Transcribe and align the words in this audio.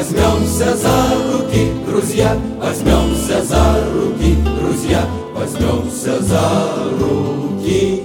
Возьмемся 0.00 0.74
за 0.78 1.14
руки, 1.30 1.70
друзья, 1.86 2.34
возьмемся 2.56 3.44
за 3.44 3.84
руки, 3.92 4.34
друзья, 4.58 5.06
возьмемся 5.34 6.22
за 6.22 6.88
руки, 6.98 8.02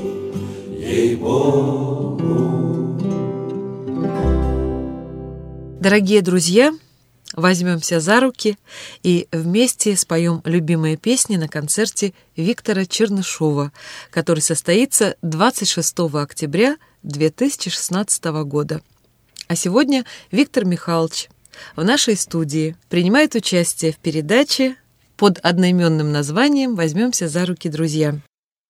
ей-богу. 0.78 2.20
Дорогие 5.80 6.22
друзья, 6.22 6.74
возьмемся 7.34 8.02
за 8.02 8.20
руки 8.20 8.58
и 9.02 9.30
вместе 9.32 9.96
споем 9.96 10.42
любимые 10.44 10.98
песни 10.98 11.38
на 11.38 11.48
концерте 11.48 12.14
Виктора 12.36 12.86
Чернышова, 12.86 13.72
который 14.12 14.42
состоится 14.42 15.16
26 15.22 16.00
октября 16.14 16.76
2016 17.04 18.26
года. 18.44 18.82
А 19.48 19.56
сегодня 19.56 20.04
Виктор 20.30 20.66
Михайлович 20.66 21.30
в 21.76 21.84
нашей 21.84 22.16
студии 22.16 22.76
принимает 22.90 23.36
участие 23.36 23.92
в 23.92 23.98
передаче 23.98 24.76
под 25.18 25.40
одноименным 25.40 26.12
названием 26.12 26.76
«Возьмемся 26.76 27.28
за 27.28 27.46
руки, 27.46 27.70
друзья». 27.70 28.16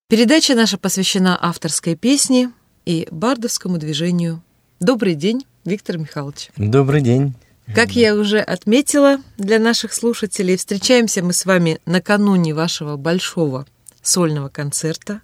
Передача 0.08 0.54
наша 0.54 0.78
посвящена 0.78 1.36
авторской 1.40 1.96
песне 1.96 2.52
и 2.84 3.08
бардовскому 3.10 3.78
движению. 3.78 4.42
Добрый 4.78 5.14
день, 5.14 5.44
Виктор 5.64 5.98
Михайлович. 5.98 6.50
Добрый 6.56 7.00
день. 7.00 7.34
Как 7.74 7.90
я 7.92 8.14
уже 8.14 8.38
отметила 8.38 9.18
для 9.38 9.58
наших 9.58 9.92
слушателей, 9.92 10.56
встречаемся 10.56 11.24
мы 11.24 11.32
с 11.32 11.44
вами 11.44 11.80
накануне 11.84 12.54
вашего 12.54 12.96
большого 12.96 13.66
сольного 14.02 14.48
концерта. 14.48 15.20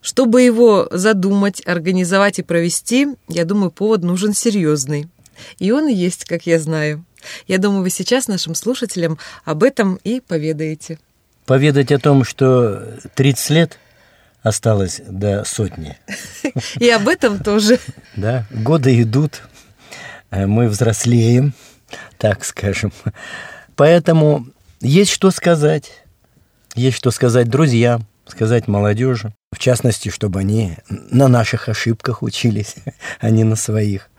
Чтобы 0.00 0.42
его 0.42 0.88
задумать, 0.90 1.66
организовать 1.66 2.38
и 2.38 2.42
провести, 2.42 3.08
я 3.28 3.44
думаю, 3.44 3.70
повод 3.70 4.02
нужен 4.02 4.34
серьезный. 4.34 5.08
И 5.58 5.70
он 5.70 5.88
и 5.88 5.94
есть, 5.94 6.24
как 6.24 6.46
я 6.46 6.58
знаю. 6.58 7.04
Я 7.46 7.58
думаю, 7.58 7.82
вы 7.82 7.90
сейчас 7.90 8.28
нашим 8.28 8.54
слушателям 8.54 9.18
об 9.44 9.62
этом 9.62 9.98
и 10.04 10.20
поведаете. 10.20 10.98
Поведать 11.46 11.92
о 11.92 11.98
том, 11.98 12.24
что 12.24 12.98
30 13.14 13.50
лет 13.50 13.78
осталось 14.42 15.00
до 15.06 15.44
сотни. 15.44 15.96
И 16.78 16.88
об 16.90 17.08
этом 17.08 17.38
тоже. 17.38 17.78
Да, 18.16 18.46
годы 18.50 19.00
идут, 19.02 19.42
э, 20.30 20.46
мы 20.46 20.68
взрослеем, 20.68 21.54
так 22.18 22.44
скажем. 22.44 22.92
Поэтому 23.76 24.46
есть 24.80 25.10
что 25.10 25.30
сказать. 25.30 26.04
Есть 26.74 26.96
что 26.96 27.10
сказать 27.10 27.48
друзьям, 27.48 28.06
сказать 28.26 28.68
молодежи. 28.68 29.34
В 29.50 29.58
частности, 29.58 30.10
чтобы 30.10 30.40
они 30.40 30.76
на 30.88 31.28
наших 31.28 31.68
ошибках 31.68 32.22
учились, 32.22 32.76
а 33.20 33.30
не 33.30 33.44
на 33.44 33.56
своих. 33.56 34.10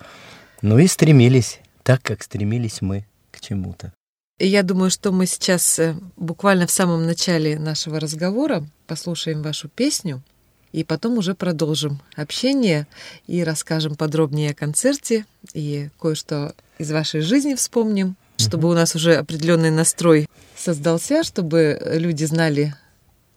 Ну 0.61 0.77
и 0.77 0.88
стремились, 0.88 1.59
так 1.83 2.02
как 2.02 2.23
стремились 2.23 2.81
мы 2.81 3.05
к 3.31 3.39
чему-то. 3.39 3.93
Я 4.39 4.63
думаю, 4.63 4.89
что 4.89 5.11
мы 5.11 5.25
сейчас 5.25 5.79
э, 5.79 5.95
буквально 6.15 6.65
в 6.65 6.71
самом 6.71 7.05
начале 7.05 7.59
нашего 7.59 7.99
разговора 7.99 8.65
послушаем 8.87 9.41
вашу 9.41 9.67
песню, 9.67 10.23
и 10.71 10.83
потом 10.83 11.17
уже 11.17 11.33
продолжим 11.33 12.02
общение 12.15 12.87
и 13.27 13.43
расскажем 13.43 13.95
подробнее 13.95 14.52
о 14.52 14.53
концерте 14.53 15.25
и 15.53 15.89
кое-что 15.99 16.53
из 16.77 16.91
вашей 16.91 17.21
жизни 17.21 17.55
вспомним, 17.55 18.15
чтобы 18.37 18.69
у 18.69 18.73
нас 18.73 18.95
уже 18.95 19.15
определенный 19.15 19.71
настрой 19.71 20.27
создался, 20.55 21.23
чтобы 21.23 21.80
люди 21.85 22.23
знали, 22.25 22.75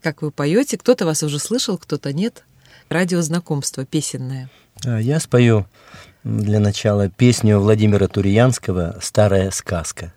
как 0.03 0.23
вы 0.23 0.31
поете. 0.31 0.79
Кто-то 0.79 1.05
вас 1.05 1.23
уже 1.23 1.39
слышал, 1.39 1.79
кто-то 1.79 2.13
нет. 2.13 2.45
Радиознакомство 2.89 3.85
песенное. 3.85 4.51
А, 4.85 5.01
я 5.01 5.19
спою 5.19 5.67
для 6.25 6.61
начала 6.61 7.09
песню 7.09 7.59
Владимира 7.59 8.09
Турьянского 8.09 8.97
«Старая 9.01 9.51
сказка». 9.51 10.13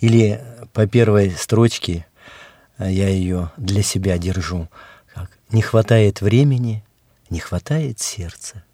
Или 0.00 0.42
по 0.72 0.86
первой 0.86 1.30
строчке 1.30 2.06
а, 2.76 2.90
я 2.90 3.08
ее 3.08 3.50
для 3.56 3.82
себя 3.82 4.18
держу. 4.18 4.68
Как 5.14 5.30
«Не 5.50 5.62
хватает 5.62 6.20
времени, 6.20 6.84
не 7.30 7.38
хватает 7.38 8.00
сердца». 8.00 8.65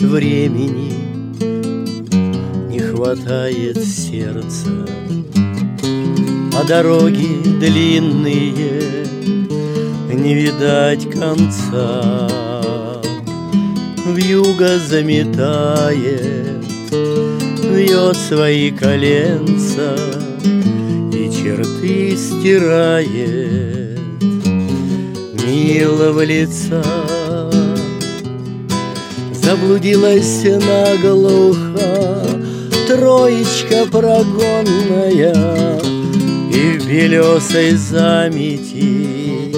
Времени, 0.00 0.92
не 2.68 2.78
хватает 2.78 3.82
сердца, 3.82 4.86
А 6.54 6.64
дороги 6.64 7.42
длинные, 7.58 9.06
не 10.12 10.34
видать 10.34 11.10
конца. 11.10 12.28
Вьюга 14.06 14.78
заметает, 14.78 16.64
вьет 17.62 18.16
свои 18.16 18.70
коленца 18.70 19.96
И 21.12 21.30
черты 21.30 22.16
стирает 22.16 23.98
милого 25.46 26.24
лица. 26.24 26.82
Заблудилась 29.48 30.44
наглухо 30.44 32.22
Троечка 32.86 33.86
прогонная 33.90 35.80
И 36.52 36.78
в 36.78 36.86
белесой 36.86 37.70
замети 37.70 39.54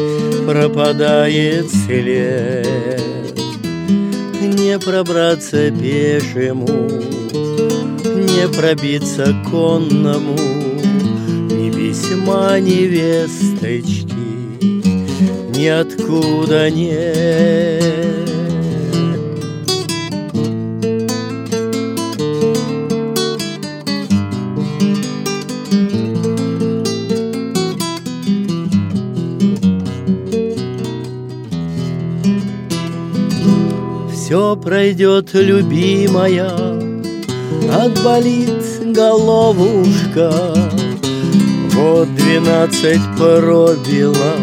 Пропадает 0.46 1.66
след. 1.72 3.34
Не 4.40 4.78
пробраться 4.78 5.72
пешему 5.72 6.68
Не 8.04 8.46
пробиться 8.46 9.34
конному 9.50 10.38
Ни 11.50 11.68
письма, 11.72 12.60
ни 12.60 12.84
весточки 12.84 14.06
Ниоткуда 15.52 16.70
нет 16.70 18.19
все 34.30 34.54
пройдет, 34.54 35.30
любимая, 35.34 36.52
Отболит 37.68 38.62
головушка. 38.94 40.32
Вот 41.72 42.14
двенадцать 42.14 43.02
пробила, 43.18 44.36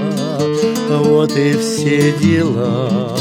вот 0.89 1.31
и 1.37 1.53
все 1.53 2.11
дела. 2.21 3.15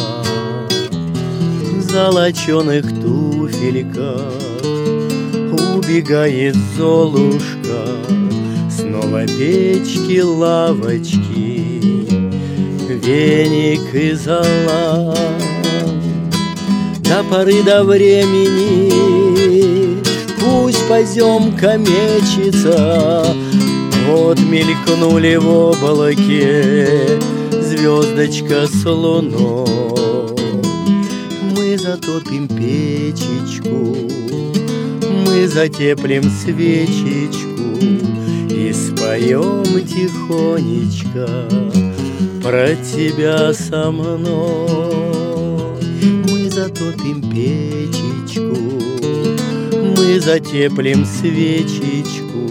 В 1.76 1.82
золоченых 1.82 2.84
туфельках 3.00 4.32
убегает 5.76 6.56
Золушка. 6.76 7.86
Снова 8.76 9.24
печки, 9.24 10.20
лавочки, 10.20 11.70
веник 12.90 13.94
и 13.94 14.14
зола 14.14 15.14
до 17.08 17.22
поры 17.24 17.62
до 17.62 17.84
времени. 17.84 18.92
Пусть 20.40 20.86
поземка 20.88 21.76
мечется. 21.78 23.24
Вот 24.08 24.38
мелькнули 24.38 25.36
в 25.36 25.48
облаке 25.48 27.18
Звездочка 27.50 28.66
с 28.66 28.84
луной. 28.84 29.66
Мы 31.56 31.76
затопим 31.76 32.46
печечку 32.46 33.96
Мы 35.26 35.48
затеплим 35.48 36.22
свечечку 36.22 37.78
И 38.48 38.72
споем 38.72 39.64
тихонечко 39.84 41.28
Про 42.42 42.76
тебя 42.76 43.52
со 43.52 43.90
мной 43.90 44.85
затопим 46.76 47.22
печечку, 47.22 48.56
Мы 49.96 50.20
затеплим 50.20 51.04
свечечку 51.04 52.50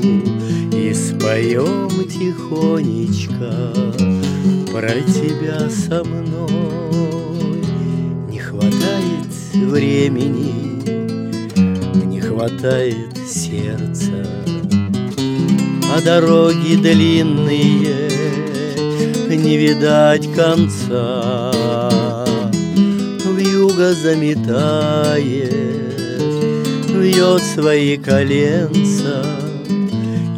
И 0.75 0.93
споем 0.93 1.89
тихонечко 2.07 3.73
Про 4.71 5.01
тебя 5.01 5.69
со 5.69 6.03
мной. 6.03 7.63
Не 8.29 8.39
хватает 8.39 9.31
времени, 9.53 10.53
Не 12.05 12.19
хватает 12.19 13.17
сердца, 13.27 14.25
А 15.93 16.01
дороги 16.01 16.75
длинные 16.75 18.15
не 19.35 19.57
видать 19.57 20.33
конца. 20.33 21.54
Юго 23.85 23.93
заметает, 23.93 25.53
вьет 26.89 27.41
свои 27.43 27.97
коленца 27.97 29.23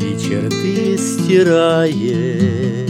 И 0.02 0.18
черты 0.20 0.98
стирает 0.98 2.90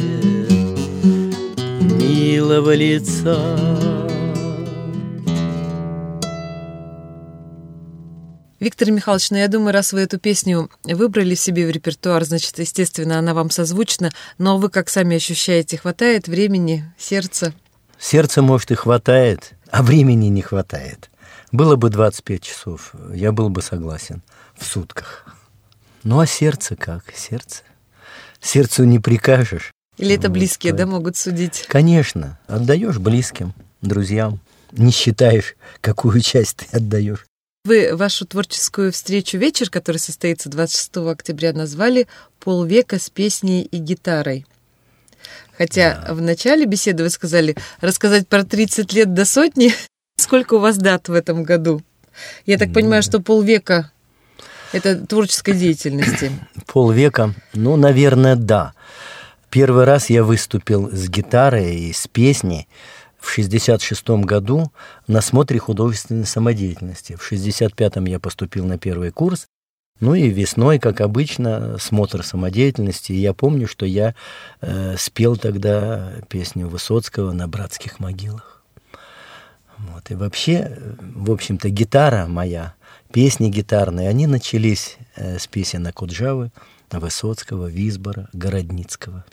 милого 2.00 2.74
лица. 2.74 3.38
Виктор 8.60 8.90
Михайлович, 8.90 9.30
ну 9.30 9.38
я 9.38 9.48
думаю, 9.48 9.74
раз 9.74 9.94
вы 9.94 10.00
эту 10.00 10.18
песню 10.18 10.72
выбрали 10.84 11.36
себе 11.36 11.68
в 11.68 11.70
репертуар, 11.70 12.26
значит, 12.26 12.58
естественно, 12.58 13.20
она 13.20 13.36
вам 13.36 13.52
созвучна, 13.52 14.12
но 14.40 14.58
вы 14.58 14.70
как 14.70 14.90
сами 14.90 15.18
ощущаете, 15.18 15.78
хватает 15.78 16.28
времени, 16.28 16.92
сердца? 16.98 17.54
Сердца, 18.00 18.42
может, 18.42 18.72
и 18.72 18.76
хватает, 18.76 19.54
а 19.72 19.84
времени 19.84 20.28
не 20.28 20.42
хватает. 20.42 21.10
Было 21.52 21.76
бы 21.76 21.90
25 21.90 22.42
часов, 22.42 22.94
я 23.14 23.32
был 23.32 23.50
бы 23.50 23.62
согласен 23.62 24.22
в 24.56 24.66
сутках. 24.66 25.26
Ну 26.04 26.20
а 26.20 26.26
сердце 26.26 26.76
как? 26.76 27.04
Сердце? 27.16 27.64
Сердцу 28.42 28.84
не 28.84 29.00
прикажешь. 29.00 29.72
Или 29.98 30.16
это 30.16 30.30
близкие, 30.30 30.74
вот, 30.74 30.78
да, 30.78 30.86
могут 30.86 31.18
судить? 31.18 31.66
Конечно. 31.68 32.40
Отдаешь 32.48 33.00
близким, 33.00 33.54
друзьям. 33.82 34.40
Не 34.72 34.92
считаешь, 34.92 35.56
какую 35.82 36.22
часть 36.22 36.58
ты 36.58 36.78
отдаешь. 36.78 37.26
Вы 37.66 37.96
вашу 37.96 38.26
творческую 38.26 38.94
встречу 38.94 39.38
вечер, 39.38 39.70
который 39.70 39.98
состоится 39.98 40.50
26 40.50 40.98
октября, 40.98 41.52
назвали 41.52 42.08
«Полвека 42.40 43.00
с 43.00 43.10
песней 43.10 43.64
и 43.64 43.78
гитарой». 43.78 44.46
Хотя 45.58 46.04
да. 46.06 46.14
в 46.14 46.22
начале 46.22 46.66
беседы 46.66 47.04
вы 47.04 47.10
сказали 47.10 47.56
рассказать 47.82 48.28
про 48.28 48.44
30 48.44 48.94
лет 48.94 49.14
до 49.14 49.26
сотни. 49.26 49.74
Сколько 50.18 50.56
у 50.56 50.60
вас 50.60 50.78
дат 50.78 51.10
в 51.10 51.14
этом 51.14 51.44
году? 51.44 51.82
Я 52.46 52.58
так 52.58 52.74
понимаю, 52.74 53.04
что 53.04 53.20
полвека 53.20 53.92
это 54.72 55.06
творческой 55.06 55.54
деятельности. 55.54 56.32
Полвека, 56.68 57.34
ну, 57.54 57.76
наверное, 57.76 58.36
да. 58.36 58.74
Первый 59.50 59.86
раз 59.86 60.10
я 60.10 60.24
выступил 60.24 60.90
с 60.92 61.08
гитарой 61.08 61.76
и 61.76 61.94
с 61.94 62.08
песней 62.08 62.68
в 63.18 63.32
1966 63.32 64.26
году 64.26 64.72
на 65.08 65.22
смотре 65.22 65.60
художественной 65.60 66.26
самодеятельности. 66.26 67.14
В 67.14 67.26
1965 67.26 68.08
я 68.08 68.20
поступил 68.20 68.66
на 68.66 68.78
первый 68.78 69.12
курс. 69.12 69.48
Ну 70.00 70.14
и 70.14 70.30
весной, 70.30 70.80
как 70.80 71.02
обычно, 71.02 71.78
смотр 71.80 72.24
самодеятельности. 72.24 73.14
И 73.14 73.20
я 73.20 73.34
помню, 73.34 73.68
что 73.68 73.86
я 73.86 74.14
э, 74.62 74.96
спел 74.98 75.38
тогда 75.38 76.14
песню 76.30 76.68
Высоцкого 76.68 77.32
на 77.32 77.48
братских 77.48 78.00
могилах. 78.00 78.62
Вот. 79.78 80.10
И 80.12 80.16
вообще, 80.16 80.78
в 81.00 81.32
общем-то, 81.32 81.70
гитара 81.70 82.28
моя, 82.28 82.74
песни 83.12 83.50
гитарные, 83.50 84.10
они 84.10 84.28
начались 84.28 84.98
э, 85.16 85.40
с 85.40 85.48
песен 85.48 85.86
Акуджавы, 85.88 86.52
Высоцкого, 86.92 87.68
Висбора, 87.68 88.30
Городницкого. 88.34 89.26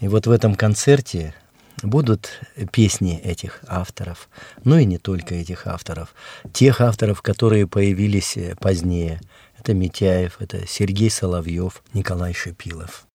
И 0.00 0.08
вот 0.08 0.26
в 0.26 0.30
этом 0.30 0.54
концерте 0.54 1.34
будут 1.82 2.40
песни 2.72 3.18
этих 3.18 3.60
авторов, 3.66 4.28
ну 4.64 4.78
и 4.78 4.84
не 4.84 4.98
только 4.98 5.34
этих 5.34 5.66
авторов, 5.66 6.14
тех 6.52 6.80
авторов, 6.80 7.22
которые 7.22 7.66
появились 7.66 8.36
э, 8.36 8.54
позднее. 8.58 9.20
Это 9.66 9.74
Митяев, 9.74 10.36
это 10.38 10.64
Сергей 10.64 11.10
Соловьев, 11.10 11.82
Николай 11.92 12.32
Шипилов. 12.32 13.05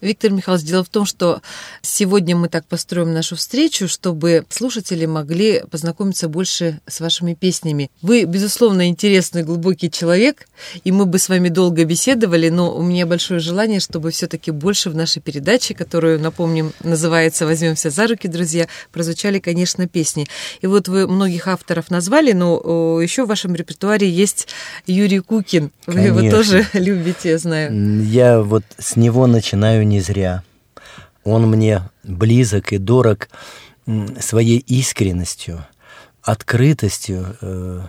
Виктор 0.00 0.30
Михайлович, 0.30 0.66
дело 0.66 0.84
в 0.84 0.88
том, 0.88 1.06
что 1.06 1.40
сегодня 1.80 2.36
мы 2.36 2.48
так 2.48 2.66
построим 2.66 3.14
нашу 3.14 3.36
встречу, 3.36 3.88
чтобы 3.88 4.44
слушатели 4.50 5.06
могли 5.06 5.62
познакомиться 5.70 6.28
больше 6.28 6.80
с 6.86 7.00
вашими 7.00 7.32
песнями. 7.34 7.90
Вы, 8.02 8.24
безусловно, 8.24 8.88
интересный, 8.88 9.42
глубокий 9.42 9.90
человек, 9.90 10.46
и 10.84 10.92
мы 10.92 11.06
бы 11.06 11.18
с 11.18 11.28
вами 11.28 11.48
долго 11.48 11.84
беседовали, 11.84 12.50
но 12.50 12.76
у 12.76 12.82
меня 12.82 13.06
большое 13.06 13.40
желание, 13.40 13.80
чтобы 13.80 14.10
все-таки 14.10 14.50
больше 14.50 14.90
в 14.90 14.94
нашей 14.94 15.22
передаче, 15.22 15.74
которую, 15.74 16.20
напомним, 16.20 16.72
называется 16.82 17.46
«Возьмемся 17.46 17.88
за 17.88 18.06
руки, 18.06 18.28
друзья», 18.28 18.68
прозвучали, 18.92 19.38
конечно, 19.38 19.88
песни. 19.88 20.26
И 20.60 20.66
вот 20.66 20.88
вы 20.88 21.06
многих 21.06 21.48
авторов 21.48 21.90
назвали, 21.90 22.32
но 22.32 23.00
еще 23.00 23.24
в 23.24 23.28
вашем 23.28 23.54
репертуаре 23.54 24.10
есть 24.10 24.48
Юрий 24.86 25.20
Кукин. 25.20 25.70
Вы 25.86 25.94
конечно. 25.94 26.18
его 26.18 26.30
тоже 26.30 26.66
любите, 26.74 27.30
я 27.30 27.38
знаю. 27.38 28.04
Я 28.04 28.40
вот 28.42 28.64
с 28.78 28.96
него 28.96 29.26
начинаю 29.26 29.85
не 29.88 30.00
зря. 30.00 30.42
Он 31.24 31.48
мне 31.48 31.82
близок 32.04 32.72
и 32.72 32.78
дорог 32.78 33.28
своей 34.20 34.58
искренностью, 34.58 35.64
открытостью, 36.22 37.36
э, 37.40 37.82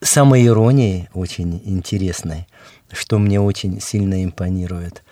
самой 0.00 0.46
иронией 0.46 1.08
очень 1.14 1.60
интересной, 1.64 2.46
что 2.90 3.18
мне 3.18 3.40
очень 3.40 3.80
сильно 3.80 4.24
импонирует. 4.24 5.02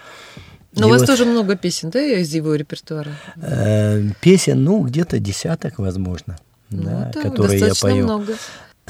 Но 0.73 0.87
и 0.87 0.89
у 0.89 0.91
вас 0.91 1.01
вот, 1.01 1.07
тоже 1.07 1.25
много 1.25 1.57
песен, 1.57 1.91
да, 1.91 2.01
из 2.01 2.33
его 2.33 2.55
репертуара? 2.55 3.11
Э, 3.37 4.03
песен, 4.21 4.63
ну, 4.63 4.83
где-то 4.83 5.19
десяток, 5.19 5.79
возможно, 5.79 6.39
ну, 6.71 6.83
да, 6.85 7.13
которые 7.21 7.59
я 7.59 7.73
пою. 7.81 8.05
Много. 8.05 8.35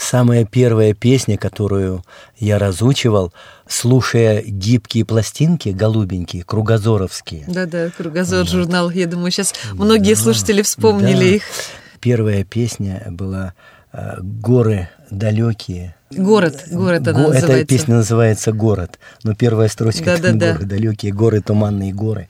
Самая 0.00 0.46
первая 0.46 0.94
песня, 0.94 1.36
которую 1.36 2.02
я 2.38 2.58
разучивал, 2.58 3.34
слушая 3.68 4.42
гибкие 4.42 5.04
пластинки 5.04 5.68
голубенькие, 5.68 6.42
кругозоровские. 6.42 7.44
Да-да, 7.46 7.90
кругозор 7.90 8.40
вот. 8.40 8.48
журнал. 8.48 8.90
Я 8.90 9.06
думаю, 9.06 9.30
сейчас 9.30 9.54
многие 9.74 10.14
да, 10.14 10.20
слушатели 10.20 10.62
вспомнили 10.62 11.18
да. 11.18 11.36
их. 11.36 11.42
Первая 12.00 12.44
песня 12.44 13.06
была 13.10 13.52
э, 13.92 14.16
«Горы 14.20 14.88
далекие». 15.10 15.94
Город, 16.10 16.64
город 16.70 17.06
она 17.06 17.22
Го, 17.22 17.28
называется. 17.28 17.52
Эта 17.52 17.66
песня 17.66 17.96
называется 17.96 18.52
«Город», 18.52 18.98
но 19.22 19.34
первая 19.34 19.68
строчка 19.68 20.16
да, 20.16 20.16
там 20.16 20.38
да, 20.38 20.52
«Горы 20.54 20.64
да. 20.64 20.76
далекие», 20.76 21.12
«Горы, 21.12 21.42
туманные 21.42 21.92
горы». 21.92 22.28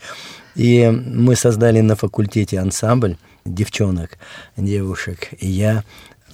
И 0.56 0.90
мы 0.90 1.37
создали 1.37 1.81
на 1.81 1.94
факультете 1.94 2.58
ансамбль 2.58 3.17
девчонок, 3.44 4.19
девушек. 4.56 5.28
И 5.38 5.49
я 5.49 5.84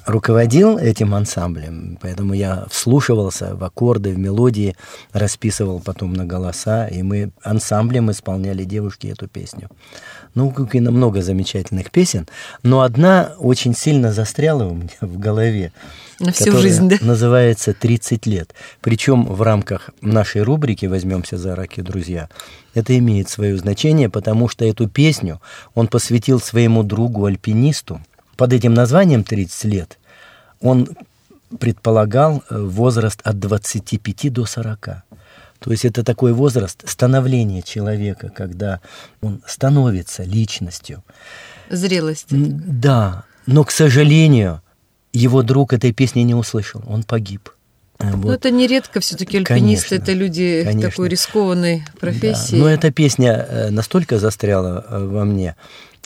руководил 0.07 0.79
этим 0.79 1.15
ансамблем, 1.15 1.99
поэтому 2.01 2.33
я 2.33 2.67
вслушивался 2.71 3.57
в 3.57 3.65
аккорды, 3.65 4.13
в 4.13 4.19
мелодии, 4.19 4.77
расписывал 5.13 5.81
потом 5.81 6.13
на 6.15 6.25
голоса, 6.25 6.87
и 6.87 7.03
мы 7.03 7.33
ансамблем 7.43 8.11
исполняли 8.11 8.65
девушки 8.65 9.09
эту 9.09 9.27
песню. 9.27 9.69
Ну, 10.35 10.51
как 10.51 10.75
и 10.75 10.81
много 10.81 11.23
замечательных 11.23 11.91
песен, 11.91 12.29
но 12.63 12.83
одна 12.83 13.33
очень 13.39 13.75
сильно 13.75 14.13
застряла 14.13 14.65
у 14.65 14.75
меня 14.75 14.91
в 15.01 15.19
голове. 15.19 15.73
На 16.21 16.33
всю 16.33 16.57
жизнь, 16.57 16.89
да? 16.89 16.97
Называется 17.01 17.73
«30 17.73 18.29
лет». 18.29 18.55
Причем 18.81 19.25
в 19.27 19.43
рамках 19.43 19.91
нашей 20.01 20.43
рубрики 20.43 20.87
«Возьмемся 20.87 21.37
за 21.37 21.57
раки, 21.57 21.81
друзья» 21.81 22.29
это 22.75 22.97
имеет 22.99 23.31
свое 23.31 23.57
значение, 23.57 24.11
потому 24.11 24.49
что 24.49 24.65
эту 24.67 24.87
песню 24.87 25.41
он 25.75 25.89
посвятил 25.89 26.41
своему 26.41 26.83
другу-альпинисту, 26.83 28.03
под 28.37 28.53
этим 28.53 28.75
названием 28.75 29.25
30 29.25 29.65
лет 29.65 29.99
он 30.61 30.89
предполагал 31.59 32.43
э, 32.51 32.59
возраст 32.59 33.21
от 33.23 33.39
25 33.39 34.33
до 34.33 34.47
40. 34.47 34.89
То 35.59 35.71
есть 35.71 35.85
это 35.85 36.05
такой 36.05 36.33
возраст 36.33 36.89
становления 36.89 37.63
человека, 37.63 38.29
когда 38.29 38.81
он 39.23 39.43
становится 39.47 40.23
личностью. 40.23 41.03
Зрелость. 41.71 42.27
Да, 42.31 43.25
но, 43.47 43.65
к 43.65 43.71
сожалению, 43.71 44.61
его 45.13 45.43
друг 45.43 45.73
этой 45.73 45.93
песни 45.93 46.21
не 46.21 46.35
услышал, 46.35 46.83
он 46.87 47.05
погиб. 47.05 47.51
Э, 47.99 48.13
вот. 48.13 48.25
Но 48.25 48.35
это 48.35 48.51
нередко 48.51 49.01
все-таки 49.01 49.39
альпинисты, 49.39 49.89
конечно, 49.89 49.95
это 49.95 50.13
люди 50.13 50.63
конечно. 50.65 50.91
такой 50.91 51.09
рискованной 51.09 51.85
профессии. 51.99 52.57
Да. 52.57 52.59
Но 52.59 52.69
эта 52.69 52.93
песня 52.93 53.33
э, 53.33 53.71
настолько 53.71 54.19
застряла 54.19 54.85
во 54.91 55.25
мне, 55.25 55.57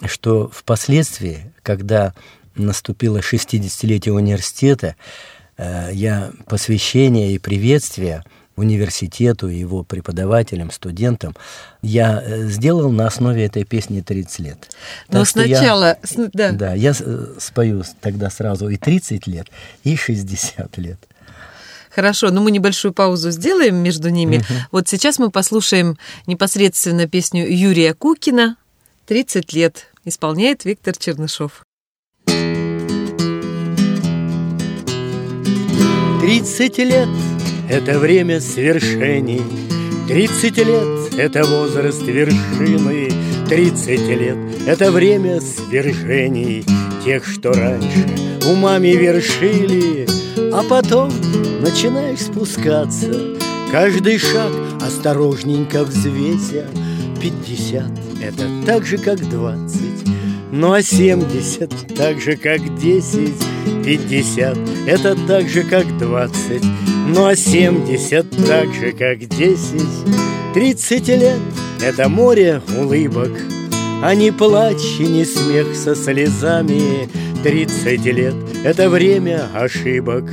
что 0.06 0.48
впоследствии, 0.48 1.52
когда 1.62 2.14
наступило 2.54 3.18
60-летие 3.18 4.12
университета, 4.12 4.96
э, 5.56 5.90
я 5.92 6.32
посвящение 6.46 7.32
и 7.32 7.38
приветствие 7.38 8.24
университету, 8.56 9.48
его 9.48 9.82
преподавателям, 9.82 10.70
студентам, 10.70 11.34
я 11.82 12.22
э, 12.22 12.46
сделал 12.46 12.90
на 12.90 13.06
основе 13.06 13.44
этой 13.44 13.64
песни 13.64 14.00
30 14.00 14.38
лет. 14.40 14.70
Но 15.08 15.20
так 15.20 15.28
сначала... 15.28 15.98
Я, 16.16 16.30
да. 16.32 16.52
да, 16.52 16.74
я 16.74 16.94
спою 17.38 17.84
тогда 18.00 18.30
сразу 18.30 18.68
и 18.68 18.76
30 18.76 19.26
лет, 19.26 19.48
и 19.82 19.96
60 19.96 20.76
лет. 20.78 20.98
Хорошо, 21.90 22.28
но 22.28 22.34
ну 22.34 22.42
мы 22.42 22.50
небольшую 22.52 22.94
паузу 22.94 23.30
сделаем 23.30 23.76
между 23.76 24.10
ними. 24.10 24.36
Угу. 24.36 24.54
Вот 24.72 24.88
сейчас 24.88 25.18
мы 25.18 25.30
послушаем 25.30 25.98
непосредственно 26.26 27.08
песню 27.08 27.46
Юрия 27.48 27.94
Кукина 27.94 28.56
«30 29.08 29.44
лет». 29.52 29.86
Исполняет 30.04 30.64
Виктор 30.64 30.96
Чернышов. 30.96 31.62
Тридцать 36.22 36.78
лет 36.78 37.08
это 37.68 37.98
время 37.98 38.40
свершений. 38.40 39.42
Тридцать 40.08 40.56
лет— 40.56 41.14
это 41.18 41.44
возраст 41.44 42.00
вершины, 42.02 43.12
Тридцать 43.48 44.08
лет— 44.08 44.38
это 44.66 44.90
время 44.90 45.40
свержений 45.40 46.64
Тех, 47.04 47.26
что 47.26 47.52
раньше 47.52 48.08
умами 48.50 48.88
вершили, 48.88 50.08
А 50.52 50.62
потом 50.68 51.12
начинаешь 51.60 52.22
спускаться, 52.22 53.36
Каждый 53.70 54.18
шаг 54.18 54.50
осторожненько 54.80 55.84
взвеся. 55.84 56.66
Пятьдесят— 57.20 57.90
это 58.20 58.46
так 58.66 58.84
же, 58.86 58.98
как 58.98 59.18
двадцать, 59.28 60.04
Ну 60.52 60.72
а 60.72 60.82
семьдесят— 60.82 61.72
так 61.96 62.20
же, 62.20 62.36
как 62.36 62.78
десять, 62.78 63.34
Пятьдесят— 63.84 64.58
это 64.86 65.16
так 65.26 65.48
же, 65.48 65.62
как 65.62 65.96
двадцать, 65.98 66.64
Ну 67.08 67.26
а 67.26 67.36
семьдесят— 67.36 68.26
так 68.46 68.72
же, 68.74 68.92
как 68.92 69.18
десять. 69.18 69.80
Тридцать 70.54 71.08
лет— 71.08 71.38
это 71.82 72.08
море 72.08 72.60
улыбок, 72.76 73.32
А 74.02 74.14
не 74.14 74.32
плач 74.32 74.80
и 74.98 75.04
не 75.04 75.24
смех 75.24 75.74
со 75.74 75.94
слезами. 75.94 77.08
Тридцать 77.42 78.04
лет— 78.04 78.34
это 78.64 78.90
время 78.90 79.48
ошибок, 79.54 80.24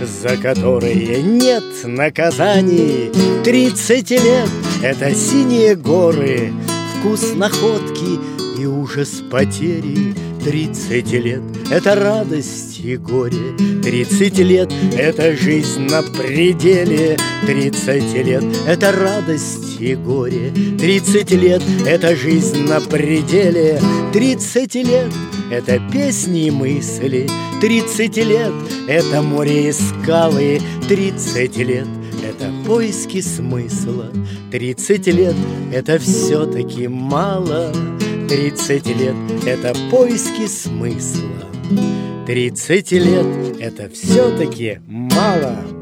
За 0.00 0.36
которые 0.36 1.22
нет 1.22 1.64
наказаний. 1.84 3.10
Тридцать 3.44 4.10
лет— 4.10 4.48
это 4.82 5.14
синие 5.14 5.74
горы, 5.74 6.52
Вкус 6.98 7.32
находки 7.36 8.18
и 8.58 8.66
ужас 8.66 9.22
потери. 9.30 10.14
Тридцать 10.44 11.12
лет— 11.12 11.42
это 11.70 11.94
радость 11.94 12.80
и 12.80 12.96
горе, 12.96 13.54
Тридцать 13.82 14.38
лет— 14.38 14.72
это 14.96 15.36
жизнь 15.36 15.82
на 15.82 16.02
пределе, 16.02 17.16
Тридцать 17.46 18.14
лет— 18.14 18.42
это 18.66 18.92
радость 18.92 19.80
и 19.80 19.94
горе, 19.94 20.52
Тридцать 20.78 21.30
лет— 21.30 21.62
это 21.86 22.16
жизнь 22.16 22.66
на 22.66 22.80
пределе, 22.80 23.80
Тридцать 24.12 24.74
лет— 24.74 25.12
это 25.52 25.80
песни 25.92 26.46
и 26.46 26.50
мысли, 26.50 27.28
Тридцать 27.60 28.16
лет— 28.16 28.52
это 28.88 29.22
море 29.22 29.68
и 29.68 29.72
скалы, 29.72 30.60
Тридцать 30.88 31.58
лет— 31.58 31.86
это 32.28 32.52
поиски 32.66 33.20
смысла, 33.20 34.12
Тридцать 34.50 35.06
лет— 35.06 35.34
это 35.72 35.98
все-таки 35.98 36.86
мало, 36.88 37.72
Тридцать 38.28 38.86
лет— 38.86 39.14
это 39.46 39.74
поиски 39.90 40.46
смысла. 40.46 41.48
Тридцать 42.26 42.92
лет— 42.92 43.26
это 43.60 43.88
все-таки 43.88 44.80
мало. 44.86 45.77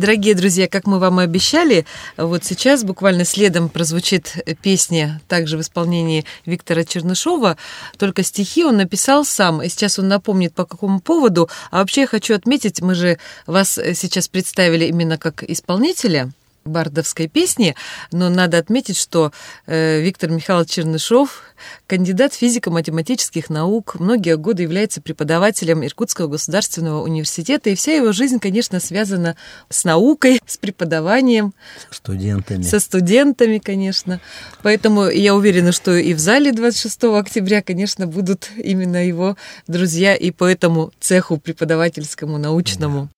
Дорогие 0.00 0.34
друзья, 0.34 0.66
как 0.66 0.86
мы 0.86 0.98
вам 0.98 1.20
и 1.20 1.24
обещали, 1.24 1.84
вот 2.16 2.42
сейчас 2.42 2.84
буквально 2.84 3.26
следом 3.26 3.68
прозвучит 3.68 4.34
песня 4.62 5.20
также 5.28 5.58
в 5.58 5.60
исполнении 5.60 6.24
Виктора 6.46 6.84
Чернышова, 6.84 7.58
только 7.98 8.22
стихи 8.22 8.64
он 8.64 8.78
написал 8.78 9.26
сам, 9.26 9.60
и 9.60 9.68
сейчас 9.68 9.98
он 9.98 10.08
напомнит 10.08 10.54
по 10.54 10.64
какому 10.64 11.00
поводу. 11.00 11.50
А 11.70 11.80
вообще 11.80 12.00
я 12.00 12.06
хочу 12.06 12.34
отметить, 12.34 12.80
мы 12.80 12.94
же 12.94 13.18
вас 13.46 13.74
сейчас 13.74 14.26
представили 14.28 14.86
именно 14.86 15.18
как 15.18 15.42
исполнителя, 15.42 16.30
бардовской 16.64 17.28
песни, 17.28 17.74
но 18.12 18.28
надо 18.28 18.58
отметить, 18.58 18.96
что 18.96 19.32
э, 19.66 20.00
Виктор 20.00 20.30
Михайлович 20.30 20.70
Чернышов, 20.70 21.42
кандидат 21.86 22.34
физико-математических 22.34 23.50
наук, 23.50 23.96
многие 23.98 24.36
годы 24.36 24.62
является 24.62 25.00
преподавателем 25.00 25.84
Иркутского 25.84 26.28
государственного 26.28 27.02
университета, 27.02 27.70
и 27.70 27.74
вся 27.74 27.92
его 27.92 28.12
жизнь, 28.12 28.38
конечно, 28.38 28.80
связана 28.80 29.36
с 29.68 29.84
наукой, 29.84 30.40
с 30.46 30.56
преподаванием. 30.56 31.54
Студентами. 31.90 32.62
Со 32.62 32.80
студентами, 32.80 33.58
конечно. 33.58 34.20
Поэтому 34.62 35.08
я 35.08 35.34
уверена, 35.34 35.72
что 35.72 35.96
и 35.96 36.14
в 36.14 36.18
зале 36.18 36.52
26 36.52 37.04
октября, 37.04 37.62
конечно, 37.62 38.06
будут 38.06 38.50
именно 38.56 39.06
его 39.06 39.36
друзья 39.66 40.14
и 40.14 40.30
по 40.30 40.44
этому 40.44 40.92
цеху 41.00 41.38
преподавательскому, 41.38 42.38
научному. 42.38 43.08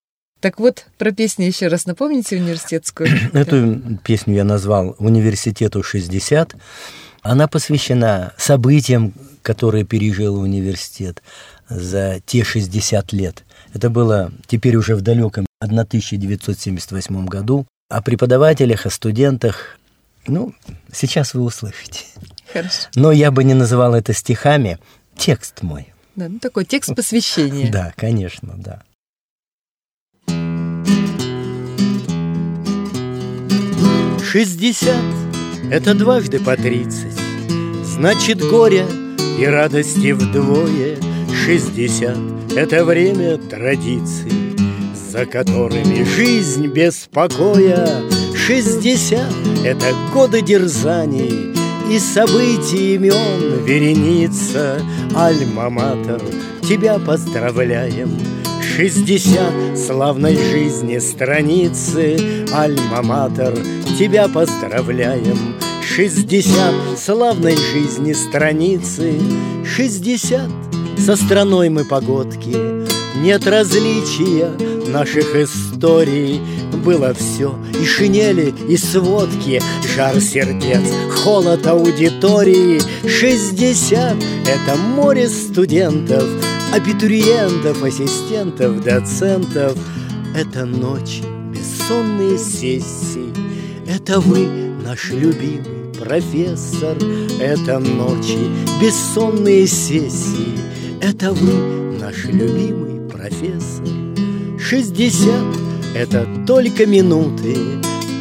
Так 0.42 0.58
вот, 0.58 0.86
про 0.98 1.12
песню 1.12 1.46
еще 1.46 1.68
раз 1.68 1.86
напомните 1.86 2.34
университетскую. 2.36 3.08
Эту 3.32 3.80
песню 4.02 4.34
я 4.34 4.44
назвал 4.44 4.96
«Университету 4.98 5.82
60». 5.82 6.56
Она 7.22 7.46
посвящена 7.46 8.32
событиям, 8.36 9.14
которые 9.42 9.84
пережил 9.84 10.40
университет 10.40 11.22
за 11.68 12.20
те 12.26 12.42
60 12.42 13.12
лет. 13.12 13.44
Это 13.72 13.88
было 13.88 14.32
теперь 14.48 14.74
уже 14.74 14.96
в 14.96 15.02
далеком 15.02 15.46
1978 15.60 17.26
году. 17.26 17.64
О 17.88 18.02
преподавателях, 18.02 18.84
о 18.84 18.90
студентах, 18.90 19.78
ну, 20.26 20.52
сейчас 20.92 21.34
вы 21.34 21.42
услышите. 21.42 22.00
Хорошо. 22.52 22.88
Но 22.96 23.12
я 23.12 23.30
бы 23.30 23.44
не 23.44 23.54
называл 23.54 23.94
это 23.94 24.12
стихами. 24.12 24.80
Текст 25.16 25.62
мой. 25.62 25.92
Да, 26.16 26.28
ну 26.28 26.40
такой 26.40 26.64
текст 26.64 26.96
посвящения. 26.96 27.70
Да, 27.70 27.92
конечно, 27.96 28.54
да. 28.56 28.82
Шестьдесят— 34.24 34.94
это 35.70 35.94
дважды 35.94 36.38
по 36.38 36.56
тридцать, 36.56 37.18
Значит, 37.84 38.40
горе 38.40 38.86
и 39.38 39.44
радости 39.44 40.12
вдвое. 40.12 40.96
Шестьдесят— 41.44 42.16
это 42.56 42.84
время 42.84 43.36
традиций, 43.36 44.32
За 45.10 45.26
которыми 45.26 46.04
жизнь 46.04 46.68
без 46.68 47.08
покоя. 47.12 47.86
Шестьдесят— 48.34 49.34
это 49.64 49.86
годы 50.14 50.40
дерзаний 50.40 51.54
И 51.90 51.98
событий 51.98 52.94
имен 52.94 53.64
вереница. 53.66 54.80
Альма-матер, 55.14 56.22
тебя 56.66 56.98
поздравляем— 56.98 58.10
Шестьдесят 58.74 59.52
славной 59.76 60.34
жизни 60.34 60.96
страницы. 60.96 62.16
Альма-Матер, 62.54 63.54
тебя 63.98 64.28
поздравляем. 64.28 65.56
Шестьдесят 65.86 66.74
славной 66.98 67.54
жизни 67.54 68.14
страницы. 68.14 69.12
Шестьдесят 69.62 70.48
со 70.98 71.16
страной 71.16 71.68
мы 71.68 71.84
погодки. 71.84 72.56
Нет 73.20 73.46
различия 73.46 74.50
наших 74.88 75.36
историй. 75.36 76.40
Было 76.82 77.12
все 77.12 77.54
и 77.78 77.84
шинели, 77.84 78.54
и 78.70 78.78
сводки. 78.78 79.60
Жар 79.94 80.18
сердец, 80.18 80.80
холод 81.22 81.66
аудитории. 81.66 82.80
Шестьдесят— 83.06 84.16
это 84.46 84.78
море 84.78 85.28
студентов 85.28 86.24
Абитуриентов, 86.72 87.82
ассистентов, 87.82 88.82
доцентов. 88.82 89.76
Это 90.34 90.64
ночи, 90.64 91.22
бессонные 91.52 92.38
сессии. 92.38 93.30
Это 93.86 94.20
вы, 94.20 94.46
наш 94.82 95.10
любимый 95.10 95.92
профессор. 95.98 96.96
Это 97.38 97.78
ночи, 97.78 98.38
бессонные 98.80 99.66
сессии. 99.66 100.58
Это 101.02 101.32
вы, 101.32 101.98
наш 102.00 102.24
любимый 102.24 103.06
профессор. 103.06 103.86
Шестьдесят— 104.58 105.44
это 105.94 106.26
только 106.46 106.86
минуты 106.86 107.54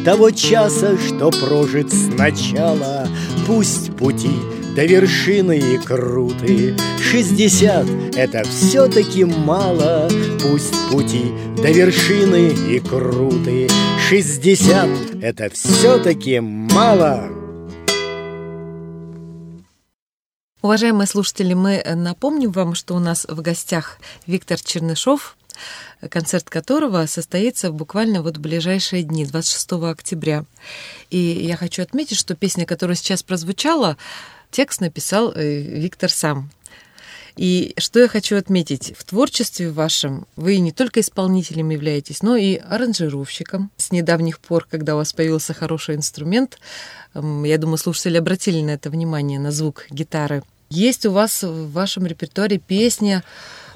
Того 0.04 0.30
часа, 0.30 0.98
что 0.98 1.30
прожит 1.30 1.90
сначала. 1.90 3.08
Пусть 3.46 3.96
пути 3.96 4.36
до 4.74 4.84
вершины 4.86 5.58
и 5.58 5.78
круты. 5.78 6.76
Шестьдесят— 6.98 7.86
это 8.16 8.42
все-таки 8.44 9.24
мало, 9.24 10.08
Пусть 10.40 10.74
пути 10.90 11.32
до 11.56 11.70
вершины 11.70 12.48
и 12.52 12.80
круты. 12.80 13.68
Шестьдесят— 14.08 14.88
это 15.22 15.50
все-таки 15.50 16.40
мало. 16.40 17.28
Уважаемые 20.62 21.06
слушатели, 21.06 21.54
мы 21.54 21.82
напомним 21.84 22.52
вам, 22.52 22.74
что 22.74 22.94
у 22.94 22.98
нас 22.98 23.26
в 23.28 23.42
гостях 23.42 23.98
Виктор 24.26 24.58
Чернышов, 24.60 25.36
концерт 26.08 26.48
которого 26.48 27.04
состоится 27.06 27.72
буквально 27.72 28.22
вот 28.22 28.36
в 28.38 28.40
ближайшие 28.40 29.02
дни, 29.02 29.26
26 29.26 29.72
октября. 29.72 30.44
И 31.10 31.18
я 31.18 31.56
хочу 31.56 31.82
отметить, 31.82 32.16
что 32.16 32.34
песня, 32.36 32.64
которая 32.64 32.96
сейчас 32.96 33.22
прозвучала, 33.22 33.96
Текст 34.52 34.80
написал 34.80 35.32
э, 35.34 35.60
Виктор 35.60 36.10
сам. 36.10 36.50
И 37.36 37.74
что 37.78 37.98
я 37.98 38.06
хочу 38.06 38.36
отметить, 38.36 38.94
в 38.96 39.02
творчестве 39.02 39.70
вашем 39.70 40.26
вы 40.36 40.58
не 40.58 40.70
только 40.70 41.00
исполнителем 41.00 41.70
являетесь, 41.70 42.22
но 42.22 42.36
и 42.36 42.56
аранжировщиком. 42.56 43.70
С 43.78 43.90
недавних 43.90 44.38
пор, 44.38 44.68
когда 44.70 44.94
у 44.94 44.98
вас 44.98 45.12
появился 45.12 45.54
хороший 45.54 45.96
инструмент, 45.96 46.58
я 47.14 47.58
думаю, 47.58 47.78
слушатели 47.78 48.18
обратили 48.18 48.60
на 48.60 48.70
это 48.70 48.90
внимание, 48.90 49.40
на 49.40 49.50
звук 49.50 49.86
гитары. 49.90 50.44
Есть 50.68 51.06
у 51.06 51.10
вас 51.10 51.42
в 51.42 51.72
вашем 51.72 52.06
репертуаре 52.06 52.58
песня 52.58 53.24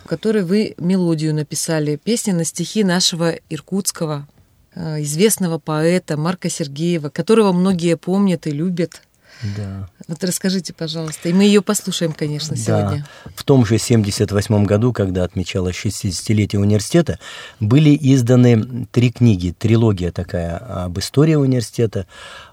в 0.06 0.08
которой 0.08 0.44
вы 0.44 0.76
мелодию 0.78 1.34
написали, 1.34 1.96
песни 1.96 2.30
на 2.30 2.44
стихи 2.44 2.84
нашего 2.84 3.34
иркутского 3.50 4.28
э, 4.72 5.02
известного 5.02 5.58
поэта 5.58 6.16
Марка 6.16 6.48
Сергеева, 6.48 7.08
которого 7.08 7.52
многие 7.52 7.96
помнят 7.96 8.46
и 8.46 8.52
любят. 8.52 9.02
Да. 9.42 9.88
Вот 10.08 10.22
расскажите, 10.24 10.72
пожалуйста. 10.72 11.28
И 11.28 11.32
мы 11.32 11.44
ее 11.44 11.62
послушаем, 11.62 12.12
конечно, 12.12 12.56
сегодня. 12.56 13.06
Да. 13.24 13.30
В 13.34 13.44
том 13.44 13.66
же 13.66 13.78
78 13.78 14.64
году, 14.64 14.92
когда 14.92 15.24
отмечалось 15.24 15.76
60-летие 15.76 16.58
университета, 16.58 17.18
были 17.60 17.96
изданы 18.00 18.86
три 18.92 19.10
книги, 19.10 19.54
трилогия 19.56 20.10
такая 20.10 20.56
об 20.56 20.98
истории 20.98 21.34
университета, 21.34 22.06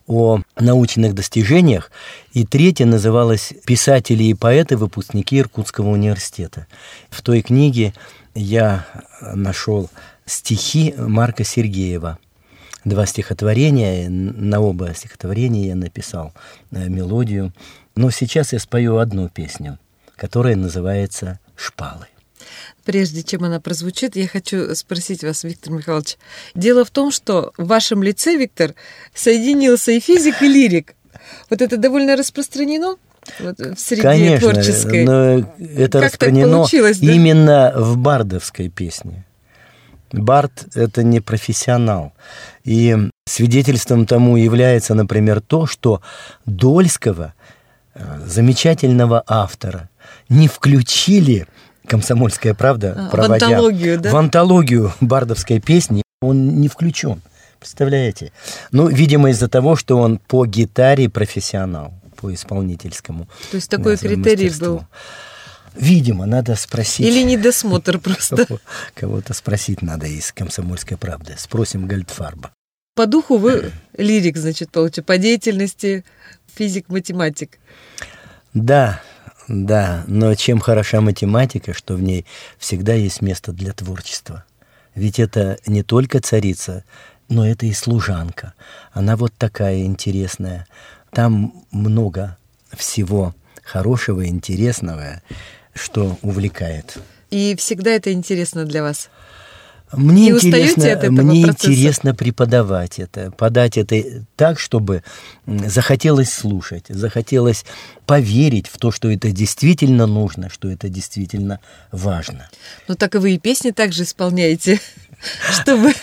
о 0.08 0.42
научных 0.60 1.16
достижениях, 1.16 1.90
и 2.34 2.46
третья 2.46 2.86
называлась 2.86 3.54
«Писатели 3.66 4.24
и 4.24 4.34
поэты, 4.34 4.75
выпускники 4.75 5.40
Иркутского 5.40 5.90
университета». 5.90 6.68
В 7.10 7.22
той 7.22 7.42
книге 7.42 7.94
я 8.36 8.86
нашел 9.22 9.90
стихи 10.25 10.94
Марка 10.98 11.46
Сергеева– 11.46 12.20
два 12.86 13.06
стихотворения. 13.06 14.10
На 14.10 14.60
оба 14.60 14.94
стихотворения 14.94 15.68
я 15.68 15.75
написал 15.75 16.34
э, 16.72 16.88
мелодию. 16.88 17.54
Но 17.96 18.10
сейчас 18.12 18.54
я 18.54 18.60
спою 18.60 18.98
одну 18.98 19.30
песню, 19.30 19.78
которая 20.16 20.56
называется 20.56 21.40
«Шпалы». 21.56 22.08
Прежде 22.86 23.24
чем 23.24 23.46
она 23.46 23.62
прозвучит, 23.62 24.16
я 24.16 24.28
хочу 24.28 24.75
спросить 24.75 25.24
вас, 25.24 25.44
Виктор 25.44 25.72
Михайлович. 25.72 26.18
Дело 26.54 26.84
в 26.84 26.90
том, 26.90 27.12
что 27.12 27.54
в 27.58 27.68
вашем 27.68 28.04
лице, 28.04 28.36
Виктор, 28.36 28.75
соединился 29.13 29.92
и 29.92 30.00
физик, 30.02 30.42
и 30.42 30.48
лирик. 30.48 30.96
Вот 31.50 31.62
это 31.62 31.78
довольно 31.78 32.18
распространено 32.18 32.98
вот, 33.40 33.58
в 33.60 33.78
среде 33.78 34.02
Конечно, 34.02 34.52
творческой. 34.52 35.06
но 35.06 35.54
это 35.60 36.02
как 36.02 36.12
распространено 36.12 36.68
да? 36.70 37.12
именно 37.13 37.74
в 37.75 37.98
бардовской 37.98 38.68
песне. 38.68 39.25
Барт– 40.13 40.67
это 40.75 41.03
не 41.03 41.20
профессионал. 41.20 42.13
И 42.63 42.96
свидетельством 43.25 44.05
тому 44.05 44.38
является, 44.38 44.93
например, 44.93 45.41
то, 45.41 45.65
что 45.65 46.01
Дольского, 46.46 47.34
э, 47.96 48.20
замечательного 48.25 49.24
автора, 49.27 49.89
не 50.29 50.48
включили 50.48 51.48
«Комсомольская 51.88 52.53
правда», 52.53 52.96
а, 52.96 53.10
проводя, 53.10 53.48
в 53.48 53.51
антологию, 53.51 54.00
да? 54.00 54.12
в 54.12 54.15
антологию 54.15 54.93
бардовской 55.01 55.60
песни, 55.60 56.03
он 56.22 56.62
не 56.62 56.67
включен. 56.67 57.22
Представляете? 57.60 58.32
Ну, 58.72 58.88
видимо, 58.88 59.32
из-за 59.32 59.48
того, 59.48 59.75
что 59.75 59.98
он 59.98 60.20
по 60.20 60.46
гитаре 60.46 61.10
профессионал, 61.10 61.93
по 62.17 62.34
исполнительскому. 62.34 63.27
То 63.51 63.58
есть 63.58 63.70
такой 63.70 63.98
критерий 63.98 64.51
был. 64.60 64.86
Видимо, 65.75 66.25
надо 66.25 66.56
спросить. 66.56 67.06
Или 67.06 67.24
недосмотр 67.24 68.00
просто. 68.03 68.48
Кого-то 68.94 69.34
спросить 69.34 69.82
надо 69.82 70.08
из 70.08 70.32
«Комсомольской 70.32 70.98
правды». 70.98 71.36
Спросим 71.38 71.88
Гальдфарба. 71.88 72.51
По 72.96 73.08
духу 73.08 73.38
вы 73.38 73.72
лирик, 73.98 74.38
значит, 74.38 74.70
получите, 74.70 75.01
по 75.01 75.18
деятельности 75.18 76.06
физик-математик. 76.56 77.58
Да, 78.53 79.01
да, 79.48 80.03
но 80.08 80.36
чем 80.36 80.60
хороша 80.60 81.01
математика, 81.01 81.74
что 81.74 81.96
в 81.96 82.01
ней 82.01 82.25
всегда 82.60 82.94
есть 82.94 83.22
место 83.22 83.51
для 83.51 83.74
творчества. 83.74 84.46
Ведь 84.94 85.20
это 85.20 85.58
не 85.65 85.82
только 85.82 86.20
царица, 86.20 86.84
но 87.30 87.48
это 87.48 87.65
и 87.65 87.74
служанка. 87.74 88.53
Она 88.92 89.15
вот 89.15 89.34
такая 89.38 89.84
интересная. 89.86 90.68
Там 91.12 91.65
много 91.72 92.38
всего 92.77 93.34
хорошего, 93.63 94.27
интересного 94.27 95.22
что 95.74 96.18
увлекает. 96.22 96.98
И 97.30 97.56
всегда 97.56 97.92
это 97.92 98.12
интересно 98.12 98.65
для 98.65 98.84
вас? 98.84 99.10
Мне, 99.95 100.30
интересно, 100.30 100.91
от 100.91 101.10
мне 101.10 101.43
интересно 101.43 102.15
преподавать 102.15 103.00
это, 103.00 103.32
подать 103.32 103.78
это 103.78 104.26
так, 104.36 104.60
чтобы 104.60 105.04
захотелось 105.45 106.34
слушать, 106.34 106.86
захотелось 106.89 107.63
поверить 108.06 108.67
в 108.67 108.78
то, 108.78 108.91
что 108.91 109.12
это 109.12 109.32
действительно 109.32 110.08
нужно, 110.08 110.50
что 110.50 110.69
это 110.69 110.89
действительно 110.89 111.60
важно. 111.91 112.50
Ну 112.88 112.95
так 112.95 113.15
и 113.15 113.19
вы 113.19 113.34
и 113.34 113.39
песни 113.39 113.71
также 113.71 114.04
исполняете, 114.04 114.80
чтобы 115.52 115.93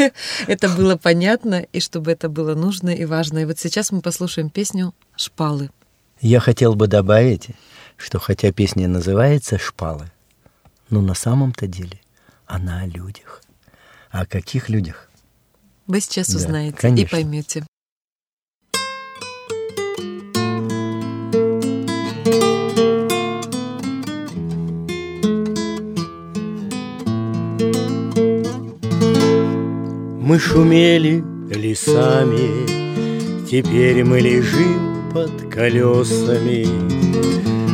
это 0.46 0.68
было 0.68 0.96
понятно 0.96 1.66
и 1.72 1.80
чтобы 1.80 2.12
это 2.12 2.28
было 2.28 2.54
нужно 2.54 2.90
и 2.90 3.04
важно. 3.04 3.40
И 3.40 3.44
вот 3.44 3.58
сейчас 3.58 3.90
мы 3.90 4.02
послушаем 4.02 4.50
песню 4.50 4.94
«Шпалы». 5.16 5.70
Я 6.20 6.38
хотел 6.38 6.74
бы 6.74 6.86
добавить, 6.86 7.48
что 8.00 8.18
хотя 8.18 8.50
песня 8.50 8.88
называется 8.88 9.58
«Шпалы», 9.58 10.10
но 10.88 11.02
на 11.02 11.14
самом-то 11.14 11.66
деле 11.66 12.00
она 12.46 12.80
о 12.80 12.86
людях. 12.86 13.42
А 14.10 14.22
о 14.22 14.26
каких 14.26 14.68
людях? 14.68 15.08
Вы 15.86 16.00
сейчас 16.00 16.30
да, 16.30 16.38
узнаете 16.38 16.76
конечно. 16.78 17.06
и 17.06 17.10
поймете. 17.10 17.66
Мы 30.22 30.38
шумели 30.38 31.22
лесами, 31.54 32.66
теперь 33.46 34.04
мы 34.04 34.20
лежим 34.20 35.12
под 35.12 35.52
колесами 35.52 36.99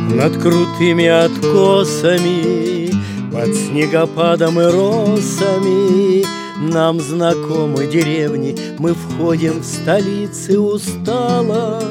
над 0.09 0.37
крутыми 0.37 1.05
откосами, 1.05 2.89
под 3.31 3.53
снегопадом 3.53 4.59
и 4.59 4.63
росами 4.63 6.25
Нам 6.59 6.99
знакомы 6.99 7.85
деревни, 7.87 8.55
мы 8.79 8.93
входим 8.93 9.59
в 9.59 9.65
столицы 9.65 10.59
устало. 10.59 11.83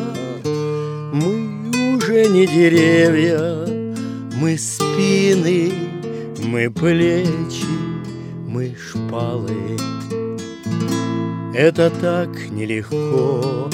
Мы 1.13 1.95
уже 1.95 2.27
не 2.29 2.47
деревья, 2.47 3.67
мы 4.41 4.59
спины, 4.59 5.73
мы 6.43 6.71
плечи, 6.71 7.67
мы 8.47 8.75
шпалы. 8.77 9.79
Это 11.55 11.91
так 11.91 12.29
нелегко, 12.51 13.71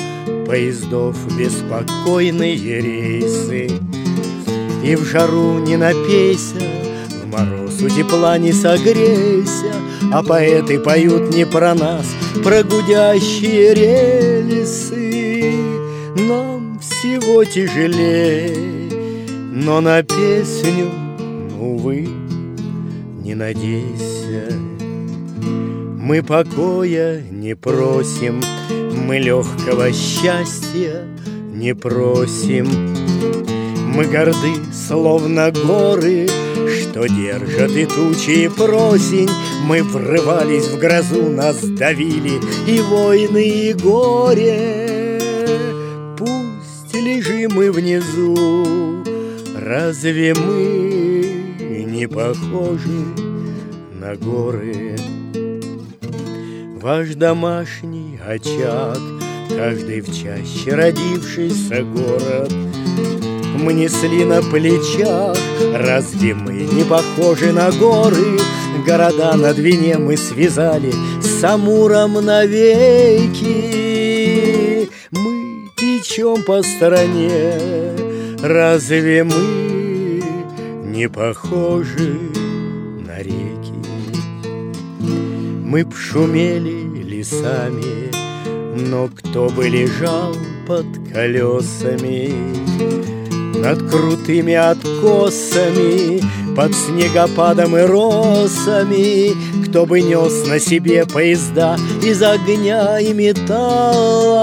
поездов 0.46 1.16
беспокойные 1.36 2.80
рейсы— 2.80 3.70
и 4.82 4.96
в 4.96 5.04
жару 5.04 5.58
не 5.58 5.76
напейся, 5.76 6.60
в 7.22 7.26
мороз 7.28 7.80
у 7.80 7.88
тепла 7.88 8.38
не 8.38 8.52
согрейся, 8.52 9.74
А 10.12 10.22
поэты 10.22 10.78
поют 10.78 11.34
не 11.34 11.46
про 11.46 11.74
нас, 11.74 12.06
про 12.42 12.62
гудящие 12.62 13.74
рельсы. 13.74 15.54
Нам 16.16 16.78
всего 16.80 17.44
тяжелее, 17.44 18.90
но 19.52 19.80
на 19.80 20.02
песню, 20.02 20.90
увы, 21.58 22.08
не 23.22 23.34
надейся. 23.34 24.52
Мы 25.98 26.22
покоя 26.22 27.22
не 27.30 27.54
просим, 27.54 28.42
мы 29.06 29.18
легкого 29.18 29.92
счастья 29.92 31.06
не 31.54 31.74
просим. 31.74 33.01
Мы 33.94 34.06
горды, 34.06 34.54
словно 34.72 35.50
горы, 35.50 36.26
Что 36.26 37.06
держат 37.06 37.72
и 37.72 37.84
тучи, 37.84 38.44
и 38.44 38.48
просень. 38.48 39.28
Мы 39.66 39.82
врывались 39.82 40.68
в 40.68 40.78
грозу, 40.78 41.28
нас 41.28 41.60
давили 41.60 42.40
И 42.66 42.80
войны, 42.80 43.46
и 43.46 43.74
горе. 43.74 45.20
Пусть 46.16 46.94
лежим 46.94 47.52
мы 47.54 47.70
внизу, 47.70 49.04
Разве 49.54 50.34
мы 50.34 51.84
не 51.84 52.06
похожи 52.06 53.04
на 54.00 54.16
горы? 54.16 54.96
Ваш 56.80 57.08
домашний 57.14 58.18
очаг, 58.26 58.98
Каждый 59.50 60.00
в 60.00 60.06
чаще 60.06 60.74
родившийся 60.74 61.82
город— 61.82 62.50
мы 63.62 63.72
несли 63.72 64.24
на 64.24 64.42
плечах 64.42 65.36
Разве 65.74 66.34
мы 66.34 66.52
не 66.52 66.84
похожи 66.84 67.52
на 67.52 67.70
горы? 67.70 68.38
Города 68.86 69.36
на 69.36 69.54
Двине 69.54 69.96
мы 69.98 70.16
связали 70.16 70.92
С 71.20 71.44
Амуром 71.44 72.14
навеки 72.14 73.48
Мы 75.12 75.68
течем 75.76 76.42
по 76.42 76.62
стороне 76.62 77.54
Разве 78.42 79.22
мы 79.24 80.22
не 80.84 81.08
похожи 81.08 82.18
на 83.06 83.18
реки? 83.18 83.72
Мы 85.00 85.84
б 85.84 85.94
шумели 85.94 87.02
лесами 87.02 88.10
Но 88.90 89.08
кто 89.08 89.48
бы 89.48 89.68
лежал 89.68 90.34
под 90.66 90.86
колесами 91.12 92.32
Над 93.62 93.78
крутыми 93.88 94.54
откосами 94.54 96.20
Под 96.56 96.74
снегопадом 96.74 97.76
и 97.76 97.82
росами. 97.82 99.64
Кто 99.64 99.86
бы 99.86 100.00
нес 100.02 100.48
на 100.48 100.58
себе 100.58 101.06
поезда 101.06 101.76
Из 102.02 102.20
огня 102.22 102.98
и 102.98 103.12
металла? 103.12 104.42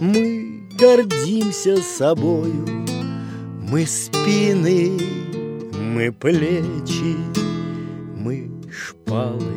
Мы 0.00 0.68
гордимся 0.76 1.76
собою. 1.76 2.66
Мы 3.70 3.86
спины, 3.86 4.98
мы 5.72 6.12
плечи, 6.12 7.16
мы 8.16 8.50
шпалы. 8.70 9.54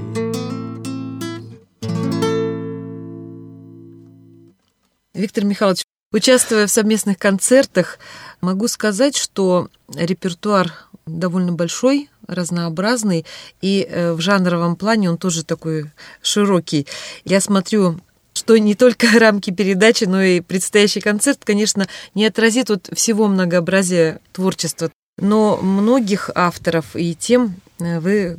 Виктор 5.13 5.45
Михайлович, 5.45 5.86
участвуя 6.11 6.67
в 6.67 6.71
совместных 6.71 7.17
концертах, 7.17 7.99
могу 8.41 8.67
сказать, 8.67 9.17
что 9.17 9.69
репертуар 9.93 10.73
довольно 11.05 11.53
большой, 11.53 12.09
разнообразный, 12.27 13.25
и 13.61 13.87
э, 13.89 14.13
в 14.13 14.21
жанровом 14.21 14.75
плане 14.75 15.09
он 15.09 15.17
тоже 15.17 15.43
такой 15.43 15.89
широкий. 16.21 16.87
Я 17.23 17.41
смотрю 17.41 17.99
что 18.37 18.55
не 18.57 18.75
только 18.75 19.07
рамки 19.19 19.49
передачи, 19.51 20.03
но 20.03 20.21
и 20.21 20.41
предстоящий 20.41 21.01
концерт, 21.01 21.39
конечно, 21.43 21.87
не 22.13 22.25
отразит 22.25 22.69
вот 22.69 22.89
всего 22.93 23.27
многообразия 23.27 24.19
творчества. 24.31 24.91
Но 25.17 25.57
многих 25.57 26.29
авторов 26.35 26.95
и 26.95 27.15
тем 27.15 27.55
э, 27.79 27.99
вы 27.99 28.37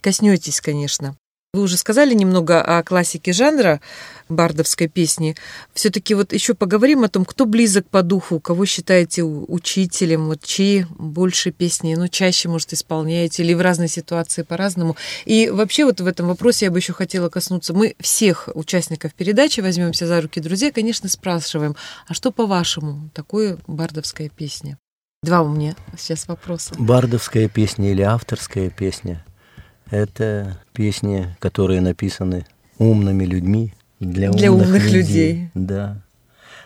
коснетесь, 0.00 0.60
конечно. 0.60 1.14
Вы 1.52 1.62
уже 1.62 1.76
сказали 1.76 2.14
немного 2.14 2.62
о 2.62 2.82
классике 2.82 3.32
жанра 3.32 3.80
бардовской 4.28 4.88
песни. 4.88 5.36
Все-таки 5.74 6.14
вот 6.14 6.32
еще 6.32 6.54
поговорим 6.54 7.04
о 7.04 7.08
том, 7.08 7.24
кто 7.24 7.46
близок 7.46 7.88
по 7.88 8.02
духу, 8.02 8.40
кого 8.40 8.66
считаете 8.66 9.22
учителем, 9.22 10.26
вот 10.26 10.42
чьи 10.42 10.86
больше 10.98 11.50
песни, 11.50 11.94
ну, 11.94 12.08
чаще, 12.08 12.48
может, 12.48 12.72
исполняете, 12.72 13.42
или 13.42 13.54
в 13.54 13.60
разной 13.60 13.88
ситуации 13.88 14.42
по-разному. 14.42 14.96
И 15.24 15.50
вообще 15.50 15.84
вот 15.84 16.00
в 16.00 16.06
этом 16.06 16.26
вопросе 16.28 16.66
я 16.66 16.70
бы 16.70 16.78
еще 16.78 16.92
хотела 16.92 17.28
коснуться. 17.28 17.74
Мы 17.74 17.94
всех 18.00 18.48
участников 18.54 19.14
передачи 19.14 19.60
возьмемся 19.60 20.06
за 20.06 20.20
руки 20.20 20.40
друзей, 20.40 20.72
конечно, 20.72 21.08
спрашиваем, 21.08 21.76
а 22.06 22.14
что 22.14 22.30
по-вашему 22.32 23.10
такое 23.14 23.58
бардовская 23.66 24.28
песня? 24.28 24.78
Два 25.22 25.42
у 25.42 25.48
меня 25.48 25.74
сейчас 25.96 26.28
вопроса. 26.28 26.74
Бардовская 26.78 27.48
песня 27.48 27.90
или 27.90 28.02
авторская 28.02 28.70
песня– 28.70 29.24
это 29.90 30.60
песни, 30.72 31.34
которые 31.40 31.80
написаны 31.80 32.46
умными 32.78 33.24
людьми 33.24 33.74
для, 34.00 34.30
для 34.30 34.52
умных, 34.52 34.68
умных 34.68 34.84
людей. 34.84 35.32
людей. 35.32 35.50
Да. 35.54 36.02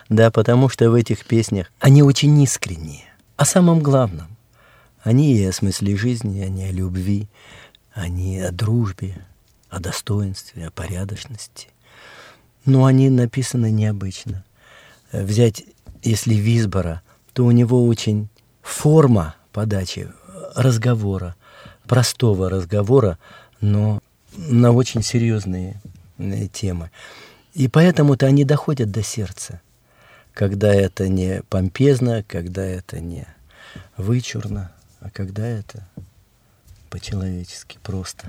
Да, 0.09 0.31
потому 0.31 0.69
что 0.69 0.89
в 0.89 0.93
этих 0.93 1.25
песнях 1.25 1.71
они 1.79 2.03
очень 2.03 2.39
искренние. 2.41 3.05
О 3.35 3.45
самом 3.45 3.79
главном. 3.81 4.27
Они 5.01 5.35
и 5.35 5.45
о 5.45 5.51
смысле 5.51 5.97
жизни, 5.97 6.41
они 6.41 6.65
о 6.65 6.71
любви, 6.71 7.27
они 7.93 8.39
о 8.39 8.51
дружбе, 8.51 9.15
о 9.69 9.79
достоинстве, 9.79 10.67
о 10.67 10.71
порядочности. 10.71 11.69
Но 12.65 12.85
они 12.85 13.09
написаны 13.09 13.71
необычно. 13.71 14.45
Взять, 15.11 15.63
если 16.01 16.35
Визбора, 16.35 17.01
то 17.33 17.45
у 17.45 17.51
него 17.51 17.85
очень 17.85 18.29
форма 18.61 19.35
подачи 19.51 20.07
разговора, 20.55 21.35
простого 21.87 22.49
разговора, 22.49 23.17
но 23.59 23.99
на 24.37 24.71
очень 24.71 25.03
серьезные 25.03 25.81
темы. 26.47 26.91
И 27.53 27.67
поэтому-то 27.67 28.25
они 28.25 28.45
доходят 28.45 28.91
до 28.91 29.03
сердца, 29.03 29.61
когда 30.33 30.73
это 30.73 31.07
не 31.07 31.43
помпезно, 31.49 32.23
когда 32.27 32.65
это 32.65 32.99
не 32.99 33.27
вычурно, 33.97 34.71
а 34.99 35.09
когда 35.09 35.45
это 35.45 35.87
по-человечески 36.89 37.77
просто 37.81 38.27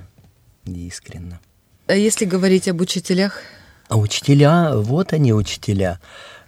и 0.66 0.88
искренно. 0.88 1.40
А 1.86 1.94
если 1.94 2.24
говорить 2.24 2.68
об 2.68 2.80
учителях? 2.80 3.40
А 3.88 3.96
учителя, 3.96 4.74
вот 4.74 5.12
они 5.12 5.32
учителя. 5.32 6.00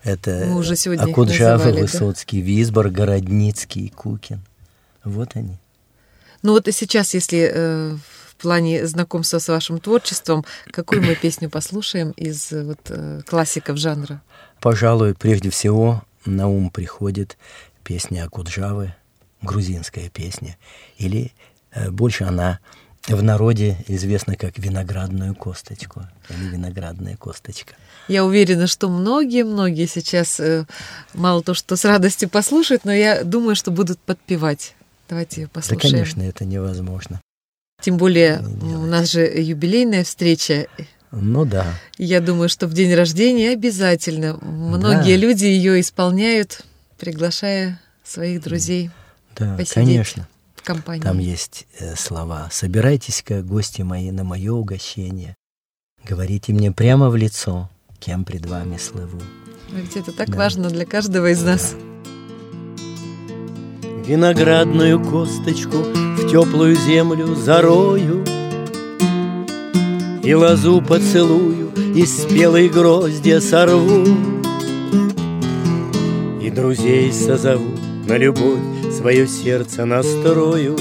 Это 0.02 0.46
Мы 0.46 0.56
уже 0.56 0.76
сегодня 0.76 1.02
Акуджава, 1.02 1.70
Высоцкий, 1.72 2.40
да? 2.40 2.46
Висбор, 2.46 2.90
Городницкий, 2.90 3.88
Кукин. 3.88 4.40
Вот 5.04 5.30
они. 5.34 5.58
Ну 6.42 6.52
вот 6.52 6.68
и 6.68 6.72
сейчас, 6.72 7.12
если 7.12 7.50
э, 7.52 7.96
в 8.36 8.42
плане 8.42 8.86
знакомства 8.86 9.38
с 9.38 9.48
вашим 9.48 9.80
творчеством, 9.80 10.44
какую 10.70 11.02
мы 11.02 11.14
песню 11.14 11.48
послушаем 11.48 12.10
из 12.12 12.52
э, 12.52 12.64
вот, 12.64 12.80
э, 12.90 13.22
классиков 13.26 13.78
жанра? 13.78 14.20
Пожалуй, 14.60 15.14
прежде 15.14 15.50
всего 15.50 16.02
на 16.26 16.46
ум 16.48 16.70
приходит 16.70 17.38
песня 17.82 18.24
Акуджавы, 18.24 18.94
грузинская 19.40 20.10
песня, 20.10 20.58
или 20.98 21.32
э, 21.72 21.90
больше 21.90 22.24
она 22.24 22.58
в 23.08 23.22
народе 23.22 23.78
известна 23.86 24.36
как 24.36 24.58
виноградную 24.58 25.34
косточку 25.34 26.02
или 26.28 26.48
виноградная 26.48 27.16
косточка. 27.16 27.74
Я 28.08 28.24
уверена, 28.24 28.66
что 28.66 28.88
многие-многие 28.88 29.86
сейчас 29.86 30.40
мало 31.14 31.40
то, 31.42 31.54
что 31.54 31.76
с 31.76 31.84
радостью 31.84 32.28
послушают, 32.28 32.84
но 32.84 32.92
я 32.92 33.22
думаю, 33.22 33.54
что 33.54 33.70
будут 33.70 34.00
подпевать. 34.00 34.74
Давайте 35.08 35.42
ее 35.42 35.48
послушаем. 35.48 35.80
Да, 35.80 35.88
конечно, 35.88 36.22
это 36.22 36.44
невозможно. 36.44 37.20
Тем 37.80 37.98
более 37.98 38.40
у 38.40 38.86
нас 38.86 39.10
же 39.10 39.20
юбилейная 39.20 40.04
встреча. 40.04 40.66
Ну 41.12 41.44
да. 41.44 41.66
Я 41.98 42.20
думаю, 42.20 42.48
что 42.48 42.66
в 42.66 42.72
день 42.72 42.94
рождения 42.94 43.50
обязательно 43.50 44.38
многие 44.42 45.16
да. 45.16 45.26
люди 45.26 45.44
ее 45.44 45.80
исполняют, 45.80 46.64
приглашая 46.98 47.80
своих 48.04 48.42
друзей. 48.42 48.90
Да, 49.36 49.58
конечно. 49.72 50.26
В 50.54 50.62
компании. 50.62 51.02
Там 51.02 51.18
есть 51.18 51.66
э, 51.78 51.94
слова: 51.96 52.48
"Собирайтесь-ка, 52.50 53.42
гости 53.42 53.82
мои, 53.82 54.10
на 54.10 54.24
мое 54.24 54.52
угощение. 54.52 55.34
Говорите 56.04 56.52
мне 56.52 56.72
прямо 56.72 57.10
в 57.10 57.16
лицо, 57.16 57.70
кем 58.00 58.24
пред 58.24 58.46
вами 58.46 58.78
слыву". 58.78 59.20
Ведь 59.70 59.96
это 59.96 60.12
так 60.12 60.30
да. 60.30 60.38
важно 60.38 60.70
для 60.70 60.86
каждого 60.86 61.30
из 61.30 61.42
да. 61.42 61.52
нас 61.52 61.74
виноградную 64.06 65.02
косточку 65.02 65.78
теплую 66.30 66.74
землю 66.74 67.34
зарою 67.34 68.24
И 70.22 70.34
лозу 70.34 70.82
поцелую, 70.82 71.70
и 71.94 72.04
спелые 72.04 72.68
гроздья 72.68 73.38
сорву. 73.38 74.04
И 76.42 76.50
друзей 76.50 77.12
созову 77.12 77.70
на 78.08 78.18
любовь 78.18 78.58
свое 78.92 79.28
сердце 79.28 79.84
настрою. 79.84 80.76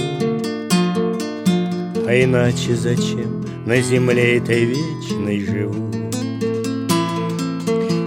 А 2.08 2.24
иначе 2.24 2.76
зачем 2.76 3.46
на 3.68 3.80
земле 3.82 4.38
этой 4.38 4.66
вечной 4.66 5.46
живу? 5.46 5.92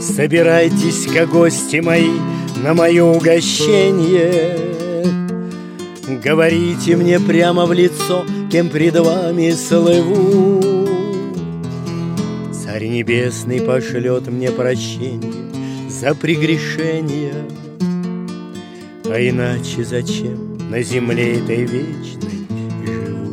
Собирайтесь-ка, 0.01 1.27
гости 1.27 1.77
мои, 1.77 2.11
на 2.65 2.75
мое 2.75 3.05
угощение 3.05 4.68
Говорите 6.09 6.97
мне 6.97 7.21
прямо 7.21 7.67
в 7.67 7.73
лицо, 7.75 8.25
кем 8.51 8.71
пред 8.71 8.99
вами 8.99 9.51
слыву. 9.51 10.87
Царь 12.51 12.87
Небесный 12.87 13.61
пошлет 13.61 14.27
мне 14.29 14.51
прощение 14.51 15.51
за 15.91 16.15
прегрешение, 16.15 17.35
А 19.05 19.19
иначе 19.19 19.85
зачем 19.85 20.57
на 20.71 20.83
земле 20.83 21.41
этой 21.41 21.65
вечной 21.65 22.47
живу? 22.87 23.33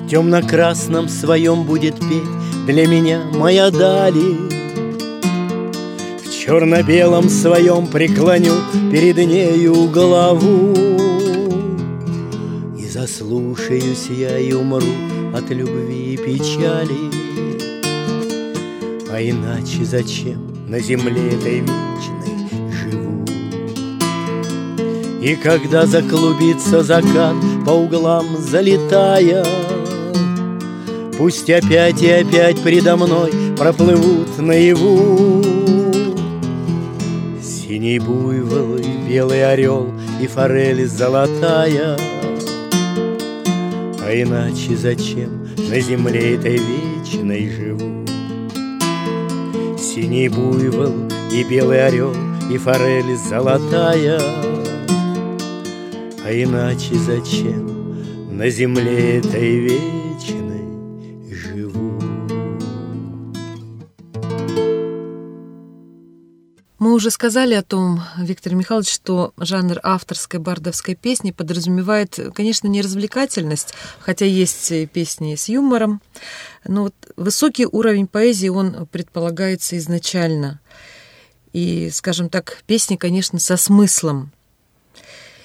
В 0.00 0.08
темно-красном 0.10 1.08
своем 1.08 1.64
будет 1.64 1.94
петь 2.00 2.66
для 2.66 2.88
меня 2.88 3.22
моя 3.34 3.70
дали, 3.70 4.53
черно-белом 6.44 7.30
своем 7.30 7.86
преклоню 7.86 8.52
перед 8.92 9.16
нею 9.16 9.88
голову. 9.88 10.74
И 12.78 12.86
заслушаюсь 12.86 14.08
я 14.10 14.38
и 14.38 14.52
умру 14.52 14.82
от 15.34 15.48
любви 15.48 16.14
и 16.14 16.16
печали. 16.18 17.10
А 19.10 19.22
иначе 19.22 19.84
зачем 19.84 20.68
на 20.68 20.80
земле 20.80 21.28
этой 21.28 21.60
вечной 21.60 22.70
живу? 22.70 23.24
И 25.22 25.36
когда 25.36 25.86
заклубится 25.86 26.82
закат 26.82 27.36
по 27.64 27.70
углам 27.70 28.26
залетая, 28.38 29.44
Пусть 31.16 31.48
опять 31.48 32.02
и 32.02 32.10
опять 32.10 32.60
предо 32.60 32.96
мной 32.96 33.32
проплывут 33.56 34.36
наяву 34.38 35.53
Синий 37.74 37.98
буйвол 37.98 38.76
и 38.76 39.08
белый 39.08 39.44
орел 39.44 39.92
И 40.22 40.28
форель 40.28 40.86
золотая 40.86 41.98
А 44.00 44.12
иначе 44.12 44.76
зачем 44.76 45.48
на 45.58 45.80
земле 45.80 46.36
этой 46.36 46.56
вечной 46.56 47.50
живу? 47.50 48.06
синий 49.76 50.28
буйвол 50.28 50.92
и 51.32 51.42
белый 51.42 51.84
орел, 51.84 52.14
и 52.48 52.58
форель 52.58 53.16
золотая. 53.16 54.20
А 56.24 56.30
иначе 56.30 56.94
зачем 56.94 57.96
на 58.30 58.50
земле 58.50 59.18
этой 59.18 59.58
вечной 59.58 60.03
уже 66.94 67.10
сказали 67.10 67.54
о 67.54 67.62
том, 67.62 68.02
Виктор 68.16 68.54
Михайлович, 68.54 68.92
что 68.92 69.34
жанр 69.36 69.80
авторской 69.82 70.40
бардовской 70.40 70.94
песни 70.94 71.30
подразумевает, 71.30 72.18
конечно, 72.34 72.68
не 72.68 72.80
развлекательность, 72.80 73.74
хотя 73.98 74.24
есть 74.24 74.72
песни 74.90 75.34
с 75.34 75.48
юмором, 75.48 76.00
но 76.66 76.84
вот 76.84 76.94
высокий 77.16 77.66
уровень 77.66 78.06
поэзии, 78.06 78.48
он 78.48 78.86
предполагается 78.86 79.76
изначально. 79.78 80.60
И, 81.52 81.90
скажем 81.90 82.28
так, 82.28 82.62
песни, 82.66 82.96
конечно, 82.96 83.38
со 83.38 83.56
смыслом. 83.56 84.32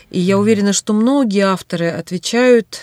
И 0.10 0.20
я 0.20 0.38
уверена, 0.40 0.74
что 0.74 0.94
многие 0.94 1.46
авторы 1.46 1.90
отвечают 1.90 2.80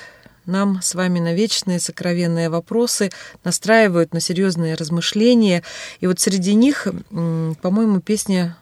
нам 0.47 0.81
с 0.83 0.95
вами 0.95 1.19
на 1.19 1.35
вечные 1.35 1.81
сокровенные 1.81 2.49
вопросы, 2.49 3.11
настраивают 3.45 4.15
на 4.15 4.21
серьезные 4.21 4.75
размышления. 4.75 5.63
И 6.01 6.07
вот 6.07 6.21
среди 6.21 6.55
них, 6.55 6.87
по-моему, 7.11 8.01
песня 8.01 8.57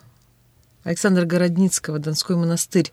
Александра 0.82 1.24
Городницкого 1.24 1.98
«Донской 1.98 2.36
монастырь». 2.36 2.92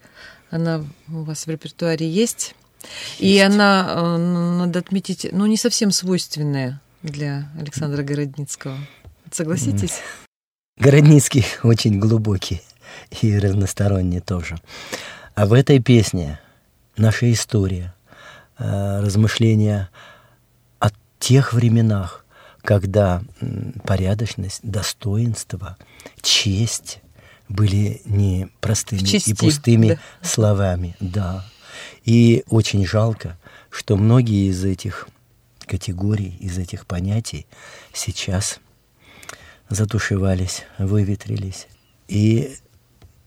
Она 0.49 0.83
у 1.07 1.23
вас 1.23 1.45
в 1.45 1.49
репертуаре 1.49 2.09
есть. 2.09 2.55
есть. 2.83 3.21
И 3.21 3.39
она, 3.39 3.87
э, 3.89 4.17
надо 4.17 4.79
отметить, 4.79 5.27
ну, 5.31 5.45
не 5.45 5.57
совсем 5.57 5.91
свойственная 5.91 6.81
для 7.03 7.49
Александра 7.59 8.03
Городницкого. 8.03 8.77
Согласитесь? 9.31 9.99
Городницкий 10.77 11.45
очень 11.63 11.99
глубокий 11.99 12.61
и 13.21 13.37
разносторонний 13.37 14.19
тоже. 14.19 14.57
А 15.35 15.45
в 15.45 15.53
этой 15.53 15.79
песне 15.79 16.39
наша 16.97 17.31
история, 17.31 17.93
размышления 18.61 19.89
о 20.79 20.89
тех 21.19 21.53
временах, 21.53 22.25
когда 22.63 23.23
порядочность, 23.83 24.59
достоинство, 24.63 25.77
честь 26.21 26.99
были 27.49 28.01
не 28.05 28.49
простыми 28.59 28.99
чести, 28.99 29.31
и 29.31 29.33
пустыми 29.33 29.87
да. 29.89 29.99
словами. 30.21 30.95
Да. 30.99 31.45
И 32.05 32.43
очень 32.49 32.85
жалко, 32.85 33.37
что 33.69 33.97
многие 33.97 34.49
из 34.49 34.63
этих 34.63 35.07
категорий, 35.65 36.37
из 36.39 36.57
этих 36.57 36.85
понятий 36.85 37.47
сейчас 37.93 38.59
затушевались, 39.69 40.63
выветрились. 40.77 41.67
И 42.07 42.57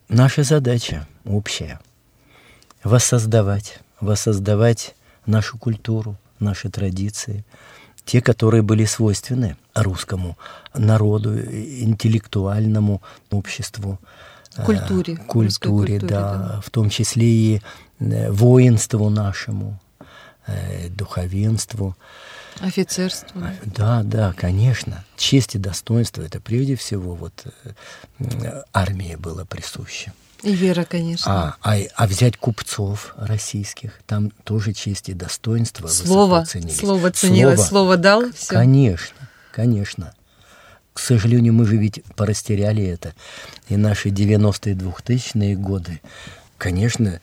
наша 0.08 0.42
задача 0.42 1.08
общая– 1.24 1.80
воссоздавать, 2.84 3.78
воссоздавать 4.00 4.94
нашу 5.26 5.58
культуру, 5.58 6.16
наши 6.38 6.68
традиции, 6.68 7.44
те, 8.04 8.20
которые 8.20 8.62
были 8.62 8.84
свойственны 8.84 9.56
русскому 9.74 10.36
народу, 10.74 11.38
интеллектуальному 11.38 13.02
обществу. 13.30 13.98
Э, 14.56 14.64
культуре. 14.64 15.16
Культуре, 15.16 15.98
да, 15.98 16.06
да, 16.06 16.60
в 16.60 16.70
том 16.70 16.90
числе 16.90 17.26
и 17.26 17.62
э, 17.98 18.30
воинству 18.30 19.08
нашему, 19.08 19.80
э, 20.46 20.88
духовенству. 20.88 21.96
Офицерству. 22.60 23.42
Да, 23.64 24.02
да, 24.04 24.32
конечно. 24.32 25.04
Честь 25.16 25.56
и 25.56 25.58
достоинство– 25.58 26.22
это 26.22 26.40
прежде 26.40 26.76
всего 26.76 27.14
вот 27.14 27.46
армии 28.72 29.16
было 29.16 29.44
присуще. 29.44 30.12
И 30.44 30.54
вера, 30.54 30.84
конечно. 30.84 31.56
А, 31.62 31.74
а, 31.74 31.78
а 31.94 32.06
взять 32.06 32.36
купцов 32.36 33.14
российских, 33.16 34.00
там 34.06 34.30
тоже 34.44 34.74
честь 34.74 35.08
и 35.08 35.14
достоинство 35.14 35.88
Слово, 35.88 36.44
слово 36.44 37.10
ценилось, 37.10 37.56
слово, 37.56 37.56
слово 37.56 37.96
дал, 37.96 38.30
все. 38.32 38.54
Конечно, 38.54 39.16
конечно. 39.52 40.14
К 40.92 41.00
сожалению, 41.00 41.54
мы 41.54 41.66
же 41.66 41.76
ведь 41.76 42.04
порастеряли 42.14 42.84
это. 42.84 43.14
И 43.68 43.76
наши 43.76 44.10
90-е, 44.10 44.74
2000-е 44.74 45.56
годы, 45.56 46.00
конечно, 46.58 47.20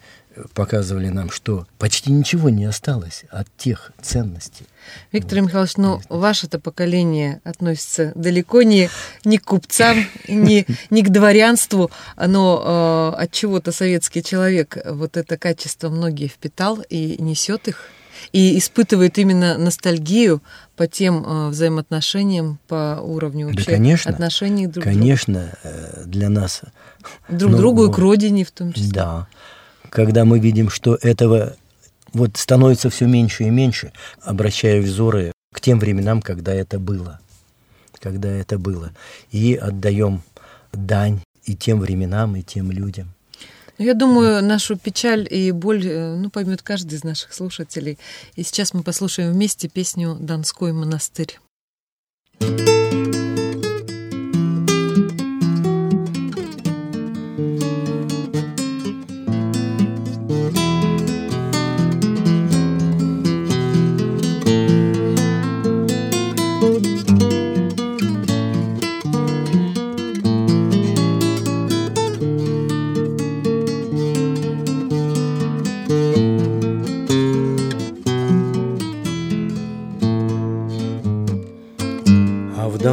показывали 0.54 1.08
нам, 1.08 1.30
что 1.30 1.66
почти 1.78 2.10
ничего 2.10 2.48
не 2.48 2.64
осталось 2.64 3.24
от 3.30 3.46
тех 3.56 3.92
ценностей. 4.00 4.66
Виктор 5.12 5.38
вот. 5.38 5.46
Михайлович, 5.46 5.76
ну, 5.76 6.00
ваше-то 6.08 6.58
поколение 6.58 7.40
относится 7.44 8.12
далеко 8.14 8.62
не, 8.62 8.88
не 9.24 9.38
к 9.38 9.44
купцам, 9.44 10.04
не, 10.28 10.66
не 10.90 11.02
к 11.02 11.10
дворянству, 11.10 11.90
но 12.16 13.14
э, 13.16 13.22
от 13.22 13.32
чего-то 13.32 13.72
советский 13.72 14.22
человек 14.22 14.76
вот 14.84 15.16
это 15.16 15.36
качество 15.36 15.88
многие 15.88 16.28
впитал 16.28 16.80
и 16.88 17.20
несет 17.20 17.68
их, 17.68 17.88
и 18.32 18.58
испытывает 18.58 19.18
именно 19.18 19.58
ностальгию 19.58 20.42
по 20.76 20.86
тем 20.86 21.24
э, 21.24 21.48
взаимоотношениям, 21.48 22.58
по 22.68 22.98
уровню 23.02 23.48
вообще 23.48 23.66
да, 23.66 23.72
конечно, 23.72 24.10
отношений 24.10 24.66
друг 24.66 24.84
к 24.84 24.88
другу. 24.88 24.98
Конечно, 24.98 25.52
э, 25.62 26.02
для 26.06 26.28
нас... 26.28 26.62
Друг 27.28 27.52
ну, 27.52 27.58
другу 27.58 27.86
и 27.86 27.92
к 27.92 27.98
родине 27.98 28.44
в 28.44 28.50
том 28.50 28.72
числе. 28.72 28.90
Да 28.92 29.28
когда 29.92 30.24
мы 30.24 30.38
видим, 30.38 30.70
что 30.70 30.98
этого 31.02 31.54
вот 32.14 32.36
становится 32.36 32.88
все 32.88 33.06
меньше 33.06 33.44
и 33.44 33.50
меньше, 33.50 33.92
обращая 34.22 34.80
взоры 34.80 35.32
к 35.54 35.60
тем 35.60 35.78
временам, 35.78 36.22
когда 36.22 36.54
это 36.54 36.78
было, 36.78 37.20
когда 38.00 38.30
это 38.30 38.58
было, 38.58 38.92
и 39.30 39.54
отдаем 39.54 40.22
дань 40.72 41.20
и 41.44 41.54
тем 41.54 41.78
временам, 41.80 42.36
и 42.36 42.42
тем 42.42 42.70
людям. 42.72 43.12
Я 43.76 43.94
думаю, 43.94 44.42
нашу 44.42 44.76
печаль 44.76 45.26
и 45.28 45.50
боль 45.50 45.86
э, 45.86 46.14
ну, 46.14 46.30
поймет 46.30 46.62
каждый 46.62 46.94
из 46.94 47.04
наших 47.04 47.34
слушателей. 47.34 47.98
И 48.36 48.42
сейчас 48.42 48.74
мы 48.74 48.82
послушаем 48.82 49.32
вместе 49.32 49.68
песню 49.68 50.16
«Донской 50.20 50.72
монастырь». 50.72 51.38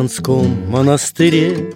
Донском 0.10 0.72
монастыре. 0.72 1.72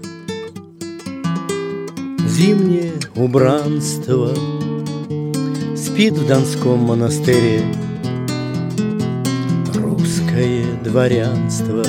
Зимнее 2.27 2.93
убранство 3.15 4.33
Спит 5.77 6.13
в 6.13 6.27
Донском 6.27 6.79
монастыре. 6.79 7.61
Русское 9.75 10.63
дворянство 10.83 11.83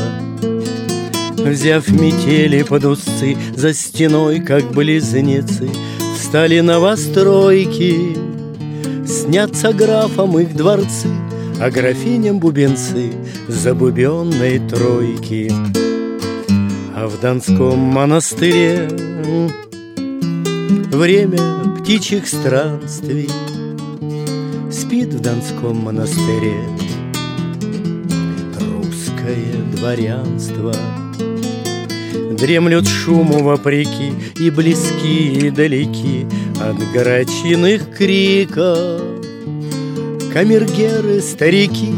Взяв 1.38 1.88
метели 1.88 2.62
под 2.62 2.84
усы 2.84 3.38
За 3.56 3.72
стеной, 3.72 4.40
как 4.40 4.70
близнецы 4.70 5.70
Встали 6.14 6.60
новостройки 6.60 8.18
Снятся 9.06 9.72
графам 9.72 10.38
их 10.38 10.54
дворцы 10.54 11.08
А 11.58 11.70
графиням 11.70 12.38
бубенцы 12.38 13.12
Забубенной 13.48 14.58
тройки 14.68 15.50
а 16.96 17.08
в 17.08 17.20
Донском 17.20 17.78
монастыре 17.78 18.88
Время 20.90 21.78
птичьих 21.78 22.26
странствий. 22.28 23.28
Спит 24.70 25.12
в 25.12 25.20
Донском 25.20 25.76
монастыре 25.78 26.54
Русское 28.60 29.54
дворянство. 29.76 30.72
Дремлют 32.38 32.86
шуму 32.86 33.42
вопреки 33.42 34.12
И 34.38 34.50
близки, 34.50 35.46
и 35.46 35.50
далеки 35.50 36.26
От 36.60 36.76
горочиных 36.92 37.90
криков. 37.96 39.02
Камергеры, 40.32 41.20
старики 41.20 41.94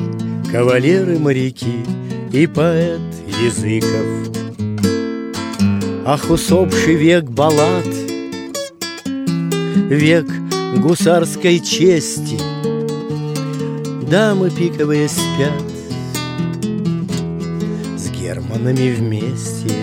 Кавалеры, 0.50 1.18
моряки 1.18 1.84
И 2.32 2.46
поэт 2.46 3.00
языков 3.42 4.45
Ах, 6.08 6.30
усопший 6.30 6.94
век 6.94 7.24
баллад, 7.24 7.84
Век 9.90 10.24
гусарской 10.76 11.58
чести, 11.58 12.38
Дамы 14.08 14.50
пиковые 14.50 15.08
спят 15.08 15.64
С 17.98 18.08
германами 18.10 18.94
вместе. 18.94 19.74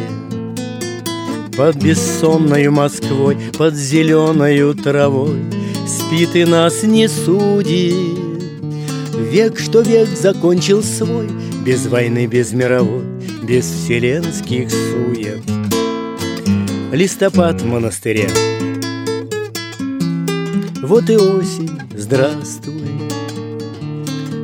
Под 1.57 1.75
бессонною 1.75 2.71
Москвой, 2.71 3.37
под 3.57 3.75
зеленою 3.75 4.75
травой 4.75 5.43
Спит 5.85 6.37
и 6.37 6.45
нас 6.45 6.83
не 6.83 7.09
судит 7.09 8.17
Век, 9.13 9.59
что 9.59 9.81
век 9.81 10.07
закончил 10.07 10.83
свой 10.83 11.27
Без 11.65 11.85
войны, 11.87 12.27
без 12.27 12.53
мировой, 12.53 13.03
без 13.43 13.65
вселенских 13.65 14.71
сует 14.71 15.62
Листопад 16.93 17.59
в 17.59 17.65
монастыре. 17.65 18.29
Вот 20.83 21.09
и 21.09 21.17
осень, 21.17 21.71
здравствуй. 21.95 22.87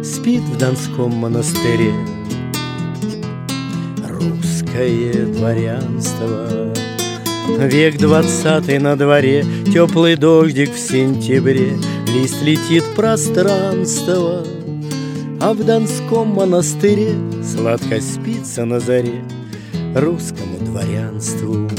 Спит 0.03 0.41
в 0.41 0.57
Донском 0.57 1.13
монастыре. 1.13 1.93
Русское 4.03 5.27
дворянство. 5.27 6.73
Век 7.59 7.99
двадцатый 7.99 8.79
на 8.79 8.95
дворе 8.95 9.45
Теплый 9.71 10.15
дождик 10.15 10.73
в 10.73 10.79
сентябре. 10.79 11.77
Лист 12.07 12.41
летит 12.41 12.83
пространство 12.95 14.43
А 15.39 15.53
в 15.53 15.63
Донском 15.63 16.29
монастыре 16.29 17.13
Сладко 17.43 18.01
спится 18.01 18.65
на 18.65 18.79
заре. 18.79 19.23
Русскому 19.93 20.57
дворянству 20.62 21.69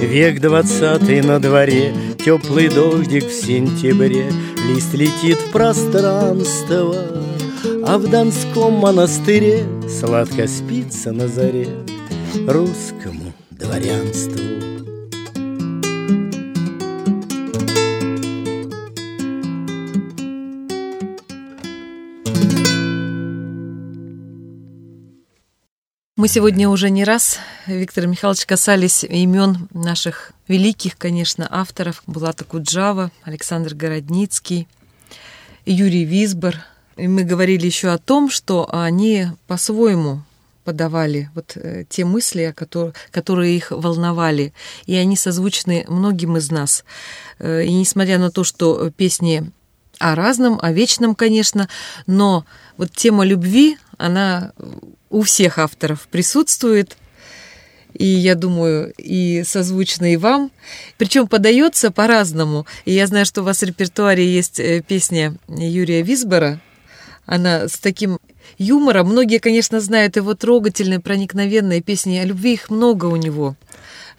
Век 0.00 0.40
двадцатый 0.40 1.20
на 1.22 1.40
дворе, 1.40 1.92
теплый 2.24 2.68
дождик 2.68 3.24
в 3.24 3.32
сентябре, 3.32 4.30
Лист 4.68 4.94
летит 4.94 5.38
в 5.38 5.50
пространство, 5.50 6.94
а 7.84 7.98
в 7.98 8.08
Донском 8.08 8.74
монастыре 8.74 9.64
Сладко 9.88 10.46
спится 10.46 11.10
на 11.10 11.26
заре 11.26 11.68
русскому 12.46 13.32
дворянству. 13.50 14.57
Мы 26.18 26.26
сегодня 26.26 26.68
уже 26.68 26.90
не 26.90 27.04
раз, 27.04 27.38
Виктор 27.68 28.08
Михайлович, 28.08 28.44
касались 28.44 29.04
имен 29.04 29.68
наших 29.72 30.32
великих, 30.48 30.98
конечно, 30.98 31.46
авторов. 31.48 32.02
Булата 32.08 32.44
Куджава, 32.44 33.12
Александр 33.22 33.72
Городницкий, 33.76 34.66
Юрий 35.64 36.04
Висбор. 36.04 36.56
И 36.96 37.06
мы 37.06 37.22
говорили 37.22 37.66
еще 37.66 37.90
о 37.90 37.98
том, 37.98 38.30
что 38.30 38.68
они 38.72 39.28
по-своему 39.46 40.22
подавали 40.64 41.30
вот 41.36 41.52
э, 41.54 41.84
те 41.88 42.04
мысли, 42.04 42.52
которые, 42.56 42.94
которые 43.12 43.56
их 43.56 43.70
волновали, 43.70 44.52
и 44.86 44.96
они 44.96 45.16
созвучны 45.16 45.84
многим 45.86 46.36
из 46.36 46.50
нас. 46.50 46.84
Э, 47.38 47.62
и 47.62 47.72
несмотря 47.72 48.18
на 48.18 48.32
то, 48.32 48.42
что 48.42 48.90
песни 48.90 49.52
о 50.00 50.16
разном, 50.16 50.58
о 50.60 50.72
вечном, 50.72 51.14
конечно, 51.14 51.68
но 52.08 52.44
вот 52.76 52.90
тема 52.90 53.24
любви, 53.24 53.78
она 53.98 54.52
у 55.10 55.22
всех 55.22 55.58
авторов 55.58 56.08
присутствует, 56.08 56.96
и 57.94 58.06
я 58.06 58.34
думаю, 58.34 58.92
и 58.96 59.42
созвучно 59.44 60.12
и 60.12 60.16
вам. 60.16 60.50
Причем 60.96 61.26
подается 61.26 61.90
по-разному. 61.90 62.66
И 62.84 62.92
я 62.92 63.06
знаю, 63.06 63.26
что 63.26 63.42
у 63.42 63.44
вас 63.44 63.60
в 63.60 63.64
репертуаре 63.64 64.26
есть 64.26 64.60
э, 64.60 64.82
песня 64.86 65.34
Юрия 65.48 66.02
Висбора. 66.02 66.60
Она 67.26 67.68
с 67.68 67.78
таким 67.78 68.18
юмором. 68.56 69.08
Многие, 69.08 69.38
конечно, 69.38 69.80
знают 69.80 70.16
его 70.16 70.34
трогательные, 70.34 71.00
проникновенные 71.00 71.82
песни. 71.82 72.18
О 72.18 72.24
любви 72.24 72.54
их 72.54 72.70
много 72.70 73.06
у 73.06 73.16
него. 73.16 73.56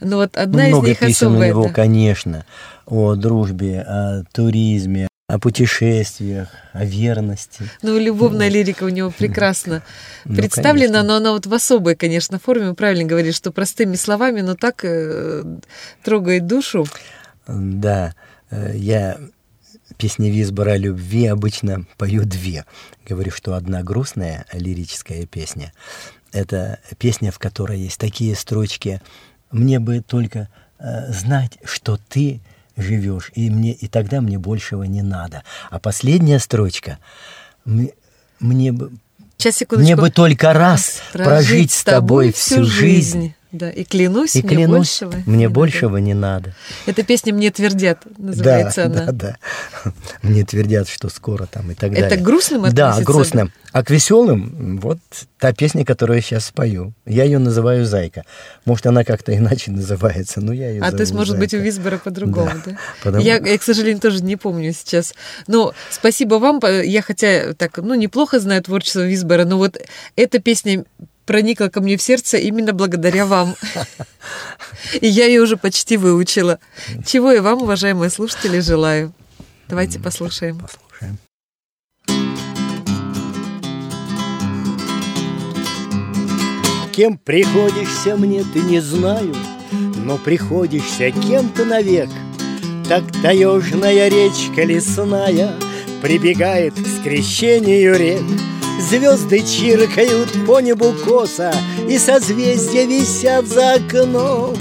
Но 0.02 0.18
вот 0.18 0.36
одна 0.38 0.68
много 0.68 0.88
из 0.88 0.90
них 0.90 1.00
песен 1.00 1.28
особая. 1.28 1.54
у 1.54 1.58
него, 1.58 1.64
да. 1.68 1.74
конечно, 1.74 2.46
о 2.86 3.16
дружбе, 3.16 3.82
о 3.82 4.24
туризме, 4.32 5.09
о 5.30 5.38
путешествиях, 5.38 6.50
о 6.74 6.84
верности. 6.86 7.70
Ну, 7.84 8.00
любовная 8.00 8.50
лирика 8.50 8.84
у 8.84 8.90
него 8.90 9.12
прекрасно 9.12 9.84
Ну, 10.26 10.36
представлена, 10.36 11.04
но 11.04 11.18
она 11.18 11.34
вот 11.34 11.46
в 11.46 11.54
особой, 11.54 11.96
конечно, 11.96 12.40
форме. 12.40 12.74
Правильно 12.74 13.08
говорите, 13.08 13.38
что 13.38 13.52
простыми 13.52 13.96
словами, 13.96 14.42
но 14.42 14.56
так 14.56 14.84
э, 14.84 15.44
трогает 16.04 16.48
душу. 16.48 16.88
Да, 17.48 18.16
э, 18.50 18.72
я 18.76 19.20
песни 19.98 20.30
Висбора 20.30 20.72
о 20.72 20.78
любви 20.78 21.28
обычно 21.28 21.86
пою 21.98 22.26
две. 22.26 22.66
Говорю, 23.08 23.30
что 23.32 23.54
одна 23.54 23.84
грустная 23.84 24.48
лирическая 24.52 25.28
песня— 25.28 25.74
это 26.32 26.80
песня, 26.98 27.32
в 27.32 27.38
которой 27.38 27.80
есть 27.80 28.00
такие 28.00 28.36
строчки 28.36 29.00
«Мне 29.52 29.80
бы 29.80 30.02
только 30.02 30.50
э, 30.80 31.12
знать, 31.12 31.60
что 31.64 32.00
ты 32.10 32.42
живешь, 32.82 33.32
и, 33.36 33.50
мне, 33.50 33.74
и 33.74 33.88
тогда 33.88 34.22
мне 34.22 34.38
большего 34.38 34.84
не 34.84 35.02
надо». 35.02 35.44
А 35.70 35.80
последняя 35.80 36.40
строчка 36.40 37.00
«Мне, 37.66 37.92
мне 38.40 38.72
бы 38.72 38.92
Сейчас, 39.38 39.58
секундочку. 39.58 39.86
мне 39.86 39.96
бы 39.96 40.10
только 40.10 40.52
раз 40.52 41.02
прожить 41.14 41.72
с 41.72 41.84
тобой 41.84 42.34
всю 42.34 42.66
жизнь. 42.66 43.34
Да, 43.52 43.70
и 43.72 43.84
клянусь, 43.84 44.36
И 44.36 44.44
мне 44.44 44.50
клянусь, 44.58 45.02
большего. 45.02 45.24
мне 45.26 45.38
не 45.38 45.44
надо. 45.46 45.54
большего 45.56 45.98
не 45.98 46.14
надо. 46.14 46.56
Эта 46.86 47.02
песня 47.04 47.34
«Мне 47.34 47.50
твердят» 47.50 48.00
называется 48.20 48.86
да, 48.88 49.02
она. 49.02 49.12
Да, 49.12 49.36
да. 49.84 49.92
Мне 50.22 50.46
твердят, 50.46 50.88
что 50.88 51.10
скоро 51.10 51.48
там 51.48 51.72
и 51.72 51.74
так 51.74 51.92
Это 51.94 52.02
далее. 52.02 52.18
к 52.20 52.22
грустным 52.22 52.62
Да, 52.72 52.90
относится? 52.90 53.04
грустным. 53.12 53.52
А 53.72 53.84
к 53.84 53.90
веселым, 53.90 54.80
вот 54.80 55.00
та 55.40 55.52
песня, 55.54 55.84
которую 55.84 56.18
я 56.18 56.22
сейчас 56.22 56.46
спою. 56.46 56.94
Я 57.08 57.24
ее 57.24 57.40
называю 57.40 57.86
«Зайка». 57.86 58.24
Может, 58.66 58.86
она 58.86 59.04
как-то 59.04 59.36
иначе 59.36 59.72
называется, 59.72 60.42
но 60.42 60.54
я 60.54 60.70
ее 60.70 60.82
А 60.84 60.92
то 60.92 61.00
есть, 61.00 61.14
может 61.14 61.38
быть, 61.40 61.54
у 61.54 61.58
«Зайка». 61.58 61.66
Висбора 61.66 61.98
по-другому, 61.98 62.52
Да, 62.66 62.72
да? 62.72 62.78
потому- 63.04 63.24
Я, 63.26 63.38
я, 63.38 63.58
к 63.58 63.64
сожалению, 63.64 64.00
тоже 64.00 64.24
не 64.24 64.36
помню 64.36 64.74
сейчас. 64.74 65.14
Но 65.48 65.74
спасибо 65.90 66.36
вам. 66.36 66.60
Я 66.84 67.02
хотя 67.02 67.54
так, 67.56 67.78
ну, 67.78 67.96
неплохо 67.96 68.40
знаю 68.40 68.62
творчество 68.64 69.02
Висбора, 69.08 69.46
но 69.46 69.58
вот 69.58 69.80
эта 70.16 70.40
песня 70.40 70.84
проникла 71.30 71.68
ко 71.68 71.80
мне 71.80 71.96
в 71.96 72.02
сердце 72.02 72.38
именно 72.38 72.74
благодаря 72.74 73.28
вам. 73.28 73.56
И 75.00 75.06
я 75.06 75.28
ее 75.28 75.42
уже 75.42 75.58
почти 75.58 75.96
выучила. 75.96 76.58
Чего 77.06 77.32
и 77.32 77.40
вам, 77.40 77.62
уважаемые 77.62 78.10
слушатели, 78.10 78.60
желаю. 78.60 79.14
Давайте 79.68 80.00
послушаем. 80.00 80.58
Послушаем. 80.58 81.20
Кем 86.92 87.20
приходишься 87.20 88.18
мне, 88.18 88.44
ты 88.52 88.62
не 88.62 88.80
знаю, 88.80 89.36
Но 89.72 90.18
приходишься 90.18 91.12
кем-то 91.12 91.64
навек. 91.64 92.10
Так 92.88 93.04
таежная 93.22 94.08
речка 94.10 94.64
лесная 94.64 95.54
Прибегает 96.02 96.74
к 96.74 96.88
скрещению 96.88 97.96
рек. 98.00 98.24
Звезды 98.80 99.44
чиркают 99.46 100.30
по 100.48 100.62
небу 100.62 100.94
косо, 101.06 101.54
И 101.88 101.98
созвездия 101.98 102.86
висят 102.86 103.46
за 103.46 103.74
окном. 103.74 104.56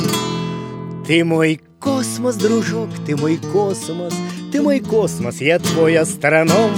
Ты 1.06 1.24
мой 1.24 1.60
космос, 1.80 2.34
дружок, 2.34 2.90
ты 3.06 3.16
мой 3.16 3.38
космос, 3.38 4.12
ты 4.52 4.60
мой 4.60 4.80
космос, 4.80 5.40
я 5.40 5.58
твой 5.58 5.96
астроном. 5.96 6.72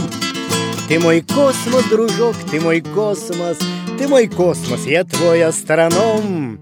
Ты 0.87 1.00
мой 1.00 1.22
космос, 1.22 1.85
дружок, 1.88 2.37
ты 2.50 2.61
мой 2.61 2.81
космос, 2.81 3.59
ты 3.98 4.07
мой 4.07 4.26
космос, 4.29 4.87
я 4.87 5.05
твой 5.05 5.42
астроном. 5.42 6.61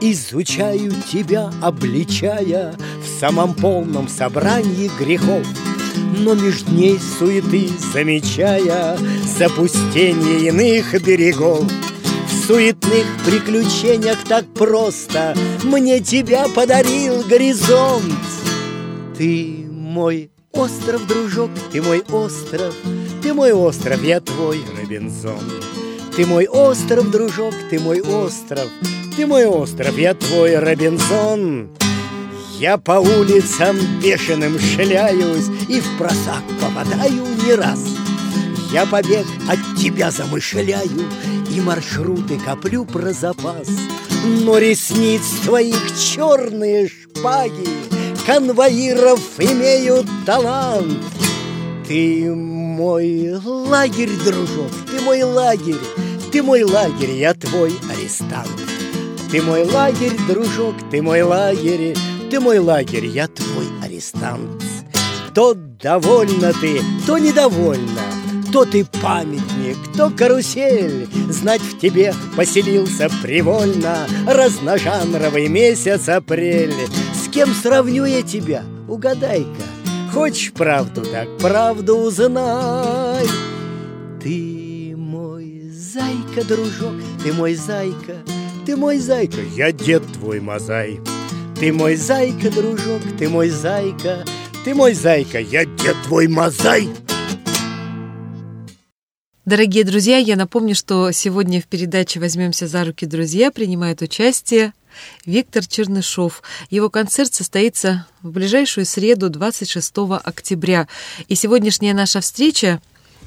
Изучаю 0.00 0.92
тебя, 1.12 1.50
обличая 1.60 2.74
в 3.02 3.20
самом 3.20 3.54
полном 3.54 4.08
собрании 4.08 4.90
грехов. 4.98 5.46
Но 5.96 6.34
меж 6.34 6.62
дней 6.62 6.98
суеты 7.18 7.68
замечая 7.92 8.98
запустение 9.38 10.48
иных 10.48 11.00
берегов. 11.02 11.64
В 12.26 12.46
суетных 12.46 13.06
приключениях 13.24 14.18
так 14.28 14.44
просто 14.54 15.34
Мне 15.62 16.00
тебя 16.00 16.46
подарил 16.54 17.22
горизонт. 17.22 18.14
Ты 19.16 19.66
мой 19.70 20.30
остров, 20.52 21.06
дружок, 21.06 21.50
ты 21.72 21.80
мой 21.80 22.02
остров 22.10 22.74
Ты 23.22 23.32
мой 23.32 23.52
остров, 23.52 24.02
я 24.02 24.20
твой 24.20 24.62
Робинзон. 24.78 25.40
Ты 26.16 26.26
мой 26.26 26.46
остров, 26.46 27.10
дружок, 27.10 27.54
ты 27.70 27.78
мой 27.80 28.00
остров 28.00 28.68
Ты 29.16 29.26
мой 29.26 29.46
остров, 29.46 29.96
я 29.98 30.14
твой 30.14 30.58
Робинзон 30.58 31.70
я 32.64 32.78
по 32.78 32.92
улицам 32.92 33.76
бешеным 34.02 34.58
шляюсь 34.58 35.50
И 35.68 35.80
в 35.80 35.98
просак 35.98 36.42
попадаю 36.62 37.26
не 37.44 37.54
раз. 37.54 37.78
Я 38.72 38.86
побег 38.86 39.26
от 39.50 39.58
тебя 39.78 40.10
замышляю 40.10 41.04
И 41.50 41.60
маршруты 41.60 42.38
коплю 42.38 42.86
про 42.86 43.12
запас. 43.12 43.68
Но 44.24 44.56
ресниц 44.56 45.20
твоих 45.44 45.76
черные 46.00 46.88
шпаги 46.88 47.68
Конвоиров 48.24 49.20
имеют 49.38 50.06
талант. 50.24 51.04
Ты 51.86 52.34
мой 52.34 53.34
лагерь, 53.44 54.16
дружок, 54.24 54.70
ты 54.90 55.02
мой 55.02 55.22
лагерь 55.22 55.84
Ты 56.32 56.42
мой 56.42 56.62
лагерь, 56.62 57.10
я 57.10 57.34
твой 57.34 57.74
арестант. 57.94 58.48
Ты 59.30 59.42
мой 59.42 59.64
лагерь, 59.64 60.16
дружок, 60.26 60.76
ты 60.90 61.02
мой 61.02 61.20
лагерь, 61.20 61.94
ты 62.34 62.40
мой 62.40 62.58
лагерь, 62.58 63.06
я 63.06 63.28
твой 63.28 63.66
арестант. 63.80 64.60
То 65.36 65.54
довольна 65.54 66.52
ты, 66.52 66.80
то 67.06 67.16
недовольна, 67.16 68.02
то 68.52 68.64
ты 68.64 68.84
памятник, 68.84 69.76
то 69.96 70.10
карусель. 70.10 71.06
Знать 71.30 71.60
в 71.60 71.78
тебе 71.78 72.12
поселился 72.36 73.08
привольно 73.22 74.08
Разножанровый 74.26 75.46
месяц 75.46 76.08
апрель. 76.08 76.74
С 77.14 77.28
кем 77.28 77.54
сравню 77.54 78.04
я 78.04 78.22
тебя, 78.22 78.64
угадай-ка 78.88 80.12
Хочешь 80.12 80.52
правду, 80.52 81.02
так 81.02 81.38
правду 81.38 81.98
узнай. 81.98 83.28
Ты 84.20 84.94
мой 84.96 85.70
зайка, 85.70 86.42
дружок, 86.42 86.94
ты 87.22 87.32
мой 87.32 87.54
зайка 87.54 88.16
Ты 88.66 88.74
мой 88.74 88.98
зайка, 88.98 89.40
я 89.54 89.70
дед 89.70 90.02
твой 90.14 90.40
мозай 90.40 90.98
Ты 91.58 91.72
мой 91.72 91.94
зайка, 91.94 92.50
дружок, 92.50 93.02
ты 93.16 93.28
мой 93.28 93.48
зайка 93.48 94.24
Ты 94.64 94.74
мой 94.74 94.92
зайка, 94.92 95.38
я 95.38 95.64
дед 95.64 95.96
твой 96.04 96.26
мозай 96.26 96.88
Дорогие 99.44 99.84
друзья, 99.84 100.18
я 100.18 100.34
напомню, 100.34 100.74
что 100.74 101.12
сегодня 101.12 101.60
в 101.60 101.66
передаче 101.66 102.18
«Возьмемся 102.18 102.66
за 102.66 102.84
руки, 102.84 103.06
друзья» 103.06 103.52
принимает 103.52 104.02
участие 104.02 104.72
Виктор 105.26 105.64
Чернышов. 105.64 106.42
Его 106.70 106.90
концерт 106.90 107.32
состоится 107.32 108.06
в 108.22 108.30
ближайшую 108.30 108.84
среду, 108.84 109.30
26 109.30 109.92
октября. 110.24 110.88
И 111.28 111.34
сегодняшняя 111.34 111.94
наша 111.94 112.20
встреча 112.20 112.80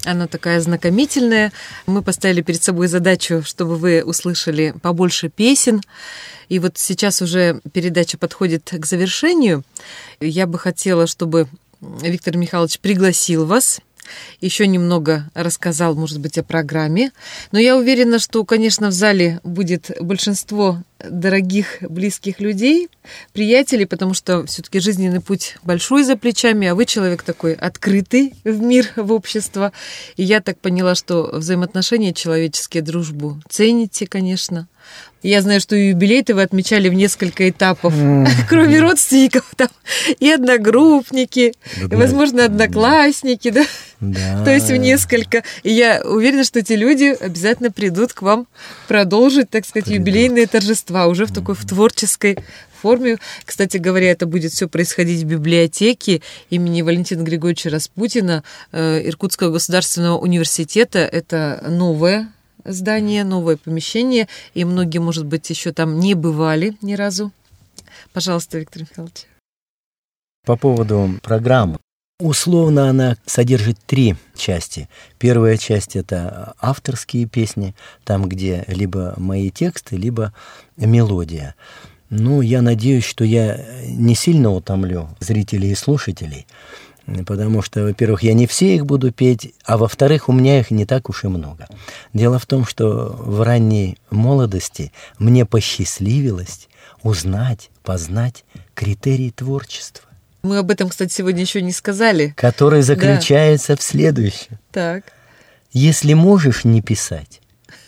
она 0.08 0.28
такая 0.28 0.62
знакомительная. 0.62 1.52
Мы 1.86 2.02
поставили 2.02 2.42
перед 2.42 2.64
собой 2.64 2.88
задачу, 2.88 3.44
чтобы 3.46 3.76
вы 3.76 4.04
услышали 4.04 4.74
побольше 4.82 5.30
песен. 5.30 5.82
И 6.50 6.60
вот 6.60 6.78
сейчас 6.78 7.22
уже 7.22 7.60
передача 7.74 8.18
подходит 8.18 8.72
к 8.72 8.86
завершению. 8.86 9.64
Я 10.20 10.48
бы 10.48 10.58
хотела, 10.58 11.08
чтобы 11.08 11.48
Виктор 11.82 12.38
Михайлович 12.38 12.80
пригласил 12.80 13.46
вас 13.46 13.80
еще 14.42 14.68
немного 14.68 15.30
рассказал, 15.34 15.96
может 15.96 16.20
быть, 16.20 16.38
о 16.38 16.44
программе. 16.44 17.12
Но 17.52 17.60
я 17.60 17.78
уверена, 17.78 18.20
что, 18.20 18.44
конечно, 18.46 18.88
в 18.88 18.92
зале 18.92 19.40
будет 19.44 19.92
большинство 20.00 20.80
дорогих, 21.00 21.78
близких 21.82 22.40
людей, 22.40 22.90
приятелей, 23.34 23.86
потому 23.86 24.14
что 24.14 24.46
все-таки 24.46 24.80
жизненный 24.80 25.22
путь 25.22 25.58
большой 25.64 26.04
за 26.04 26.18
плечами, 26.18 26.68
а 26.68 26.76
вы 26.76 26.86
человек 26.86 27.24
такой 27.24 27.54
открытый 27.54 28.34
в 28.44 28.60
мир, 28.60 28.92
в 28.96 29.12
общество. 29.12 29.72
И 30.16 30.24
я 30.24 30.42
так 30.42 30.60
поняла, 30.60 30.96
что 30.96 31.30
взаимоотношения 31.34 32.14
человеческие, 32.14 32.84
дружбу 32.84 33.40
цените, 33.50 34.08
конечно. 34.08 34.68
Я 35.24 35.42
знаю, 35.42 35.60
что 35.60 35.76
юбилей-то 35.76 36.36
вы 36.36 36.44
отмечали 36.44 36.90
в 36.90 36.94
несколько 36.94 37.50
этапов, 37.50 37.94
кроме 38.50 38.80
родственников, 38.80 39.46
там 39.56 39.70
и 40.20 40.30
одногруппники, 40.30 41.54
и, 41.76 41.96
возможно, 41.96 42.46
одноклассники, 42.46 43.50
да? 43.50 43.66
да? 44.00 44.44
То 44.46 44.54
есть 44.54 44.70
в 44.70 44.76
несколько. 44.76 45.44
И 45.64 45.72
я 45.72 46.02
уверена, 46.04 46.44
что 46.44 46.60
эти 46.60 46.74
люди 46.74 47.16
обязательно 47.20 47.72
придут 47.72 48.14
к 48.14 48.22
вам 48.22 48.48
продолжить, 48.88 49.50
так 49.50 49.66
сказать, 49.66 49.90
юбилейные 49.90 50.46
торжества 50.46 51.08
уже 51.08 51.26
в 51.26 51.34
такой 51.34 51.56
в 51.56 51.66
творческой 51.66 52.38
форме. 52.82 53.18
Кстати 53.44 53.78
говоря, 53.78 54.12
это 54.12 54.28
будет 54.28 54.52
все 54.54 54.68
происходить 54.68 55.24
в 55.24 55.26
библиотеке 55.26 56.22
имени 56.50 56.84
Валентина 56.84 57.24
Григорьевича 57.24 57.70
Распутина 57.70 58.44
э, 58.72 59.02
Иркутского 59.08 59.52
государственного 59.52 60.18
университета. 60.20 61.00
Это 61.00 61.64
новое 61.68 62.32
здание, 62.68 63.24
новое 63.24 63.58
помещение, 63.58 64.28
и 64.54 64.66
многие, 64.66 65.00
может 65.00 65.26
быть, 65.26 65.50
еще 65.50 65.72
там 65.72 66.00
не 66.00 66.14
бывали 66.14 66.78
ни 66.82 66.94
разу. 66.94 67.32
Пожалуйста, 68.14 68.60
Виктор 68.60 68.84
Михайлович. 68.84 69.26
По 70.46 70.56
поводу 70.56 71.20
программы. 71.24 71.78
Условно 72.20 72.90
она 72.90 73.16
содержит 73.28 73.78
три 73.86 74.16
части. 74.36 74.90
Первая 75.20 75.56
часть– 75.58 75.96
это 75.96 76.56
авторские 76.60 77.28
песни, 77.28 77.76
там, 78.04 78.28
где 78.28 78.64
либо 78.68 79.14
мои 79.18 79.52
тексты, 79.52 79.98
либо 79.98 80.34
мелодия. 80.78 81.54
Ну, 82.10 82.42
я 82.42 82.62
надеюсь, 82.64 83.04
что 83.04 83.24
я 83.24 83.64
не 83.86 84.16
сильно 84.16 84.52
утомлю 84.52 85.10
зрителей 85.20 85.72
и 85.72 85.76
слушателей, 85.76 86.48
потому 87.26 87.62
что, 87.62 87.84
во-первых, 87.84 88.24
я 88.24 88.34
не 88.34 88.48
все 88.48 88.76
их 88.76 88.86
буду 88.86 89.12
петь, 89.12 89.54
а 89.66 89.78
во-вторых, 89.78 90.30
у 90.30 90.34
меня 90.34 90.60
их 90.60 90.72
не 90.72 90.86
так 90.86 91.10
уж 91.10 91.24
и 91.24 91.28
много. 91.28 91.68
Дело 92.14 92.40
в 92.40 92.46
том, 92.46 92.66
что 92.66 93.16
в 93.18 93.42
ранней 93.42 93.98
молодости 94.10 94.92
мне 95.18 95.46
посчастливилось 95.46 96.68
узнать, 97.04 97.70
познать 97.84 98.44
критерии 98.74 99.30
творчества. 99.30 100.04
Мы 100.44 100.58
об 100.58 100.70
этом, 100.72 100.90
кстати, 100.90 101.12
сегодня 101.12 101.42
еще 101.42 101.62
не 101.62 101.72
сказали. 101.72 102.34
Который 102.38 102.82
заключается 102.82 103.74
да. 103.74 103.78
в 103.78 103.84
следующем. 103.84 104.60
Так. 104.72 105.06
Если 105.72 106.14
можешь 106.14 106.64
не 106.64 106.82
писать, 106.82 107.42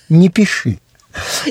не 0.09 0.29
пиши. 0.29 0.79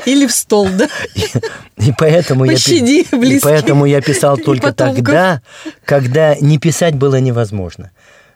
Или 0.05 0.27
в 0.27 0.33
стол, 0.33 0.69
да? 0.77 0.89
И, 1.14 1.89
и 1.89 1.95
поэтому, 1.97 2.47
Пощади, 2.47 3.07
я, 3.11 3.19
и 3.19 3.41
поэтому 3.41 3.87
я 3.87 4.01
писал 4.01 4.37
только 4.37 4.73
тогда, 4.73 5.43
когда 5.85 6.35
не 6.37 6.59
писать 6.59 6.95
было 6.95 7.16
невозможно. 7.21 7.91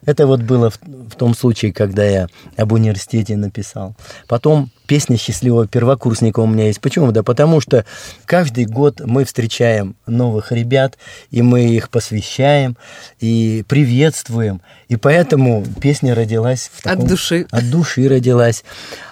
Это 0.05 0.27
вот 0.27 0.41
было 0.41 0.69
в, 0.69 0.79
в 0.81 1.15
том 1.15 1.35
случае, 1.35 1.71
когда 1.71 2.03
я 2.03 2.27
об 2.57 2.73
университете 2.73 3.37
написал. 3.37 3.95
Потом 4.27 4.69
песня 4.85 5.17
счастливого 5.17 5.65
первокурсника 5.65 6.41
у 6.41 6.45
меня 6.45 6.67
есть. 6.67 6.81
Почему? 6.81 7.11
Да 7.11 7.23
потому 7.23 7.61
что 7.61 7.85
каждый 8.25 8.65
год 8.65 9.01
мы 9.05 9.23
встречаем 9.23 9.95
новых 10.05 10.51
ребят, 10.51 10.97
и 11.31 11.41
мы 11.41 11.67
их 11.67 11.89
посвящаем, 11.89 12.75
и 13.19 13.63
приветствуем. 13.67 14.61
И 14.89 14.97
поэтому 14.97 15.63
песня 15.81 16.15
родилась... 16.15 16.69
В 16.73 16.81
таком, 16.81 17.03
от 17.03 17.09
души. 17.09 17.47
От 17.49 17.69
души 17.69 18.07
родилась. 18.09 18.65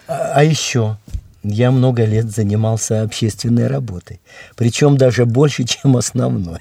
А, 0.07 0.34
а 0.36 0.43
еще 0.43 0.97
я 1.43 1.71
много 1.71 2.05
лет 2.05 2.29
занимался 2.29 3.01
общественной 3.01 3.67
работой, 3.67 4.21
причем 4.55 4.97
даже 4.97 5.25
больше, 5.25 5.63
чем 5.63 5.97
основной. 5.97 6.59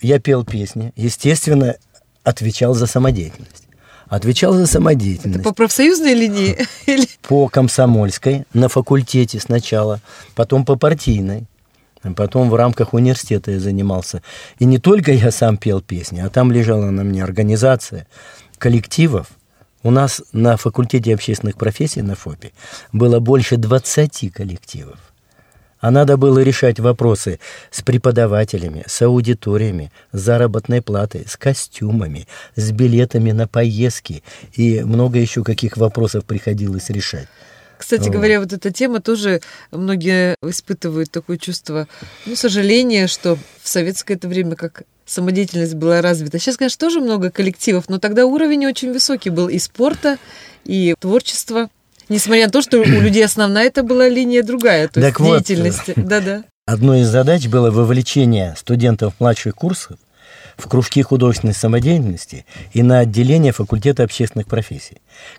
Я 0.00 0.18
пел 0.18 0.44
песни, 0.44 0.92
естественно, 0.96 1.76
отвечал 2.24 2.74
за 2.74 2.86
самодеятельность. 2.86 3.64
Отвечал 4.08 4.54
за 4.54 4.66
самодеятельность. 4.66 5.40
Это 5.40 5.48
по 5.48 5.54
профсоюзной 5.54 6.14
линии? 6.14 6.58
По 7.22 7.48
комсомольской, 7.48 8.44
на 8.52 8.68
факультете 8.68 9.38
сначала, 9.38 10.00
потом 10.34 10.64
по 10.64 10.76
партийной. 10.76 11.46
Потом 12.16 12.48
в 12.48 12.54
рамках 12.54 12.94
университета 12.94 13.52
я 13.52 13.60
занимался. 13.60 14.22
И 14.58 14.64
не 14.64 14.78
только 14.78 15.12
я 15.12 15.30
сам 15.30 15.58
пел 15.58 15.80
песни, 15.80 16.20
а 16.20 16.30
там 16.30 16.50
лежала 16.50 16.90
на 16.90 17.04
мне 17.04 17.22
организация 17.22 18.06
коллективов, 18.58 19.28
у 19.82 19.90
нас 19.90 20.22
на 20.32 20.56
факультете 20.56 21.14
общественных 21.14 21.56
профессий 21.56 22.02
на 22.02 22.14
ФОПе 22.14 22.52
было 22.92 23.20
больше 23.20 23.56
20 23.56 24.32
коллективов. 24.32 24.98
А 25.80 25.90
надо 25.90 26.18
было 26.18 26.40
решать 26.40 26.78
вопросы 26.78 27.40
с 27.70 27.80
преподавателями, 27.80 28.84
с 28.86 29.00
аудиториями, 29.00 29.90
с 30.12 30.20
заработной 30.20 30.82
платой, 30.82 31.24
с 31.26 31.38
костюмами, 31.38 32.28
с 32.54 32.70
билетами 32.70 33.32
на 33.32 33.48
поездки 33.48 34.22
и 34.52 34.82
много 34.82 35.18
еще 35.18 35.42
каких 35.42 35.78
вопросов 35.78 36.26
приходилось 36.26 36.90
решать. 36.90 37.28
Кстати 37.78 38.08
вот. 38.08 38.12
говоря, 38.12 38.40
вот 38.40 38.52
эта 38.52 38.70
тема 38.70 39.00
тоже 39.00 39.40
многие 39.70 40.36
испытывают 40.42 41.10
такое 41.10 41.38
чувство, 41.38 41.88
ну, 42.26 42.36
сожаления, 42.36 43.06
что 43.06 43.38
в 43.62 43.68
советское 43.68 44.14
это 44.14 44.28
время 44.28 44.56
как 44.56 44.82
самодеятельность 45.10 45.74
была 45.74 46.00
развита. 46.00 46.38
Сейчас, 46.38 46.56
конечно, 46.56 46.78
тоже 46.78 47.00
много 47.00 47.30
коллективов, 47.30 47.88
но 47.88 47.98
тогда 47.98 48.26
уровень 48.26 48.66
очень 48.66 48.92
высокий 48.92 49.30
был 49.30 49.48
и 49.48 49.58
спорта, 49.58 50.18
и 50.64 50.94
творчества. 50.98 51.68
Несмотря 52.08 52.46
на 52.46 52.50
то, 52.50 52.62
что 52.62 52.78
у 52.78 52.84
людей 52.84 53.24
основная 53.24 53.66
это 53.66 53.82
была 53.82 54.08
линия 54.08 54.42
другая, 54.42 54.88
то 54.88 55.00
так 55.00 55.04
есть 55.04 55.20
вот, 55.20 55.44
деятельности. 55.44 55.94
Да-да. 55.96 56.44
Одной 56.66 57.00
из 57.00 57.08
задач 57.08 57.46
было 57.46 57.70
вовлечение 57.70 58.54
студентов 58.56 59.14
младших 59.18 59.54
курсов 59.54 59.96
в 60.56 60.68
кружки 60.68 61.02
художественной 61.02 61.54
самодеятельности 61.54 62.44
и 62.72 62.82
на 62.82 63.00
отделение 63.00 63.52
факультета 63.52 64.02
общественных 64.04 64.46
профессий. 64.46 64.98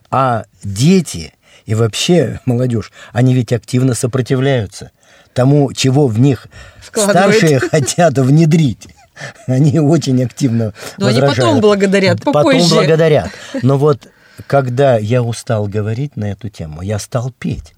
А 0.10 0.46
дети 0.64 1.34
и 1.66 1.76
вообще 1.76 2.40
молодежь, 2.46 2.92
они 3.14 3.34
ведь 3.34 3.54
активно 3.54 3.94
сопротивляются 3.94 4.92
тому, 5.34 5.72
чего 5.74 6.08
в 6.08 6.20
них 6.20 6.48
старшие 6.94 7.60
хотят 7.72 8.18
внедрить. 8.18 8.88
Они 9.48 9.80
очень 9.80 10.24
активно 10.24 10.74
Но 10.98 11.08
возражают. 11.08 11.40
они 11.40 11.46
потом 11.46 11.62
благодарят, 11.62 12.24
попозже. 12.24 12.60
Потом 12.60 12.70
благодарят. 12.70 13.30
Но 13.62 13.78
вот 13.78 14.08
когда 14.48 14.98
я 14.98 15.24
устал 15.24 15.68
говорить 15.68 16.16
на 16.16 16.32
эту 16.32 16.50
тему, 16.50 16.82
я 16.82 17.00
стал 17.00 17.32
петь. 17.38 17.74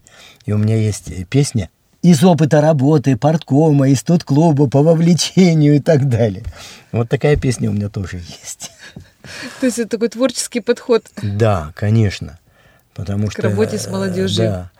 И 0.45 0.51
у 0.51 0.57
меня 0.57 0.75
есть 0.75 1.27
песня 1.27 1.69
из 2.01 2.23
опыта 2.23 2.61
работы, 2.61 3.17
порткома, 3.17 3.89
из 3.89 4.03
тот 4.03 4.23
клуба 4.23 4.69
по 4.69 4.83
вовлечению 4.83 5.75
и 5.75 5.79
так 5.79 6.09
далее. 6.09 6.43
Вот 6.91 7.09
такая 7.09 7.37
песня 7.37 7.69
у 7.69 7.73
меня 7.73 7.89
тоже 7.89 8.17
есть. 8.17 8.71
То 9.59 9.65
есть 9.65 9.79
это 9.79 9.91
такой 9.91 10.09
творческий 10.09 10.59
подход. 10.59 11.03
Да, 11.21 11.71
конечно. 11.75 12.37
Потому 12.93 13.27
К 13.27 13.31
что, 13.31 13.43
работе 13.43 13.79
с 13.79 13.87
молодежью. 13.87 14.45
Да. 14.45 14.71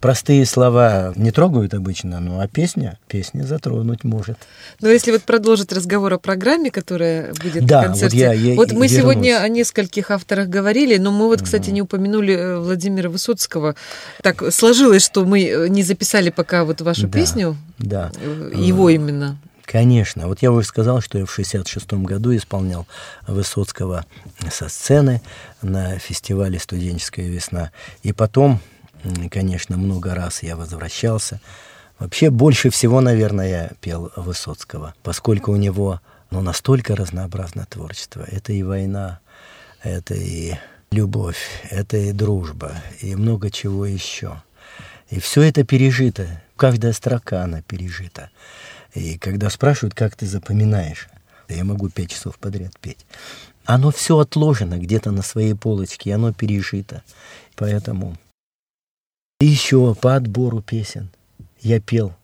Простые 0.00 0.46
слова 0.46 1.12
не 1.16 1.30
трогают 1.30 1.74
обычно, 1.74 2.20
ну 2.20 2.40
а 2.40 2.48
песня, 2.48 2.98
песня 3.06 3.42
затронуть 3.44 4.02
может. 4.04 4.38
Но 4.80 4.88
если 4.88 5.12
вот 5.12 5.22
продолжить 5.22 5.72
разговор 5.72 6.14
о 6.14 6.18
программе, 6.18 6.70
которая 6.70 7.32
будет 7.34 7.66
Да, 7.66 7.82
на 7.82 7.86
концерте. 7.88 8.16
вот 8.16 8.22
я- 8.22 8.32
я 8.32 8.54
вот 8.56 8.68
мы 8.72 8.86
вернусь. 8.86 8.92
сегодня 8.92 9.40
о 9.40 9.48
нескольких 9.48 10.10
авторах 10.10 10.48
говорили, 10.48 10.96
но 10.96 11.10
мы 11.12 11.26
вот, 11.26 11.42
кстати, 11.42 11.70
не 11.70 11.82
упомянули 11.82 12.34
э, 12.34 12.58
Владимира 12.58 13.10
Высоцкого. 13.10 13.76
Так 14.22 14.42
сложилось, 14.52 15.04
что 15.04 15.24
мы 15.24 15.44
э, 15.44 15.68
не 15.68 15.82
записали 15.82 16.30
пока 16.30 16.64
вот 16.64 16.80
вашу 16.80 17.02
Да, 17.06 17.18
песню, 17.18 17.56
Да. 17.78 18.10
э, 18.20 18.52
его 18.54 18.88
именно. 18.90 19.36
Конечно. 19.64 20.26
Вот 20.26 20.42
я 20.42 20.50
уже 20.50 20.66
сказал, 20.66 21.00
что 21.00 21.18
я 21.18 21.26
в 21.26 21.32
66 21.32 21.92
году 22.04 22.34
исполнял 22.34 22.86
Высоцкого 23.28 24.04
со 24.50 24.68
сцены 24.68 25.22
на 25.62 25.98
фестивале 25.98 26.58
«Студенческая 26.58 27.28
весна». 27.28 27.70
И 28.02 28.12
потом, 28.12 28.58
конечно, 29.30 29.76
много 29.76 30.14
раз 30.14 30.42
я 30.42 30.56
возвращался. 30.56 31.40
Вообще 31.98 32.30
больше 32.30 32.70
всего, 32.70 33.00
наверное, 33.00 33.48
я 33.48 33.70
пел 33.80 34.10
Высоцкого, 34.16 34.94
поскольку 35.02 35.52
у 35.52 35.56
него 35.56 36.00
ну, 36.30 36.40
настолько 36.40 36.96
разнообразное 36.96 37.66
творчество. 37.66 38.24
Это 38.26 38.52
и 38.52 38.62
война, 38.62 39.20
это 39.82 40.14
и 40.14 40.54
любовь, 40.90 41.38
это 41.70 41.96
и 41.96 42.12
дружба, 42.12 42.72
и 43.00 43.14
много 43.14 43.50
чего 43.50 43.86
еще. 43.86 44.42
И 45.10 45.18
все 45.18 45.42
это 45.42 45.64
пережито, 45.64 46.42
каждая 46.56 46.92
строка 46.92 47.42
она 47.42 47.62
пережита. 47.62 48.30
И 48.94 49.18
когда 49.18 49.50
спрашивают, 49.50 49.94
как 49.94 50.16
ты 50.16 50.26
запоминаешь, 50.26 51.08
я 51.48 51.64
могу 51.64 51.88
пять 51.88 52.10
часов 52.10 52.38
подряд 52.38 52.78
петь. 52.80 53.04
Оно 53.64 53.90
все 53.90 54.18
отложено 54.18 54.78
где-то 54.78 55.10
на 55.10 55.22
своей 55.22 55.54
полочке, 55.54 56.10
и 56.10 56.12
оно 56.12 56.32
пережито. 56.32 57.02
Поэтому 57.56 58.16
и 59.40 59.46
еще 59.46 59.94
по 60.00 60.14
отбору 60.16 60.60
песен 60.62 61.10
я 61.60 61.80
пел 61.80 62.14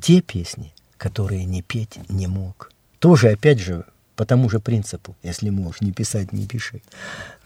те 0.00 0.20
песни, 0.20 0.74
которые 0.96 1.44
не 1.44 1.62
петь 1.62 1.98
не 2.08 2.26
мог. 2.26 2.70
Тоже, 2.98 3.30
опять 3.30 3.60
же, 3.60 3.84
по 4.16 4.24
тому 4.26 4.50
же 4.50 4.58
принципу, 4.58 5.16
если 5.22 5.50
можешь 5.50 5.80
не 5.80 5.92
писать, 5.92 6.32
не 6.32 6.46
пиши. 6.46 6.82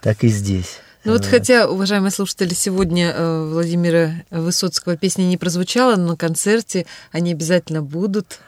Так 0.00 0.24
и 0.24 0.28
здесь. 0.28 0.78
Ну 1.04 1.12
вот 1.12 1.22
Вот. 1.22 1.30
хотя, 1.30 1.68
уважаемые 1.68 2.10
слушатели, 2.10 2.54
сегодня 2.54 3.10
э, 3.14 3.48
Владимира 3.52 4.12
Высоцкого 4.30 4.96
песня 4.96 5.24
не 5.24 5.36
прозвучала, 5.36 5.96
но 5.96 6.08
на 6.12 6.16
концерте 6.16 6.86
они 7.10 7.32
обязательно 7.32 7.82
будут. 7.82 8.40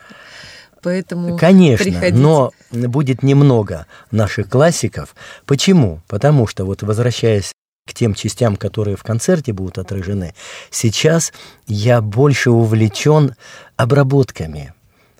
Поэтому 0.82 1.36
Конечно, 1.38 1.84
приходите. 1.84 2.16
но 2.16 2.52
будет 2.70 3.22
немного 3.22 3.86
наших 4.10 4.48
классиков. 4.48 5.14
Почему? 5.46 6.00
Потому 6.08 6.46
что, 6.46 6.64
вот 6.64 6.82
возвращаясь 6.82 7.52
к 7.86 7.92
тем 7.92 8.14
частям, 8.14 8.56
которые 8.56 8.96
в 8.96 9.02
концерте 9.02 9.52
будут 9.52 9.78
отражены, 9.78 10.34
сейчас 10.70 11.32
я 11.66 12.00
больше 12.00 12.50
увлечен 12.50 13.34
обработками, 13.76 14.72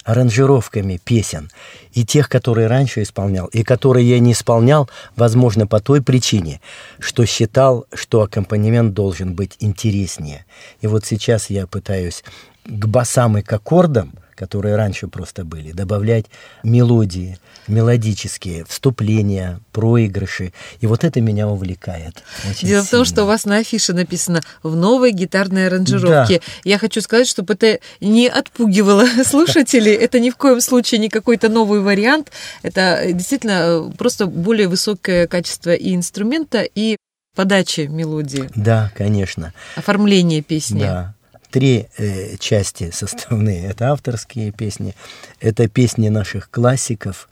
аранжировками 0.02 0.98
песен. 1.02 1.50
И 1.92 2.06
тех, 2.06 2.28
которые 2.28 2.66
раньше 2.66 3.02
исполнял, 3.02 3.46
и 3.48 3.62
которые 3.62 4.08
я 4.08 4.18
не 4.18 4.32
исполнял, 4.32 4.88
возможно, 5.14 5.66
по 5.66 5.80
той 5.80 6.02
причине, 6.02 6.60
что 6.98 7.26
считал, 7.26 7.86
что 7.92 8.22
аккомпанемент 8.22 8.94
должен 8.94 9.34
быть 9.34 9.56
интереснее. 9.60 10.46
И 10.80 10.86
вот 10.86 11.04
сейчас 11.04 11.50
я 11.50 11.66
пытаюсь 11.66 12.24
к 12.64 12.86
басам 12.86 13.36
и 13.36 13.42
к 13.42 13.52
аккордам, 13.52 14.14
которые 14.34 14.76
раньше 14.76 15.08
просто 15.08 15.44
были, 15.44 15.72
добавлять 15.72 16.26
мелодии, 16.62 17.38
мелодические, 17.66 18.64
вступления, 18.66 19.60
проигрыши. 19.72 20.52
И 20.80 20.86
вот 20.86 21.04
это 21.04 21.20
меня 21.20 21.48
увлекает. 21.48 22.22
Дело 22.62 22.82
в 22.82 22.90
том, 22.90 23.04
сильно. 23.04 23.04
что 23.04 23.24
у 23.24 23.26
вас 23.26 23.44
на 23.44 23.56
афише 23.58 23.92
написано 23.92 24.40
в 24.62 24.74
новой 24.76 25.12
гитарной 25.12 25.66
аранжировке. 25.66 26.40
Я 26.64 26.78
хочу 26.78 27.00
сказать, 27.00 27.26
чтобы 27.28 27.54
это 27.54 27.78
не 28.00 28.28
отпугивало 28.28 29.06
слушателей. 29.24 29.92
Это 29.94 30.20
ни 30.20 30.30
в 30.30 30.36
коем 30.36 30.60
случае 30.60 30.98
не 31.00 31.08
какой-то 31.08 31.48
новый 31.48 31.80
вариант. 31.80 32.32
Это 32.62 33.02
действительно 33.12 33.52
э, 33.64 33.90
просто 33.96 34.26
более 34.26 34.68
высокое 34.68 35.26
качество 35.26 35.74
и 35.74 35.94
инструмента, 35.94 36.62
и 36.62 36.96
подачи 37.34 37.82
мелодии, 37.90 38.48
Да, 38.54 38.92
конечно. 38.96 39.52
оформления 39.76 40.40
песни. 40.42 40.80
Да. 40.80 41.14
Три 41.54 41.86
э, 41.98 42.36
части 42.38 42.90
составные. 42.90 43.66
Это 43.70 43.92
авторские 43.92 44.50
песни, 44.50 44.96
это 45.38 45.68
песни 45.68 46.08
наших 46.08 46.50
классиков, 46.50 47.28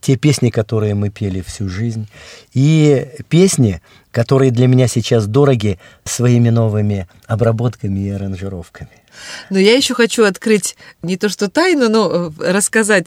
те 0.00 0.14
песни, 0.14 0.50
которые 0.50 0.94
мы 0.94 1.10
пели 1.10 1.40
всю 1.40 1.68
жизнь, 1.68 2.06
и 2.52 3.08
песни, 3.28 3.82
которые 4.12 4.52
для 4.52 4.68
меня 4.68 4.86
сейчас 4.86 5.26
дороги 5.26 5.80
своими 6.04 6.50
новыми 6.50 7.08
обработками 7.26 7.98
и 7.98 8.10
аранжировками. 8.10 9.02
Но 9.50 9.58
я 9.58 9.74
еще 9.74 9.94
хочу 9.94 10.22
открыть 10.22 10.76
не 11.02 11.16
то 11.16 11.28
что 11.28 11.50
тайну, 11.50 11.88
но 11.88 12.30
э, 12.38 12.52
рассказать 12.52 13.06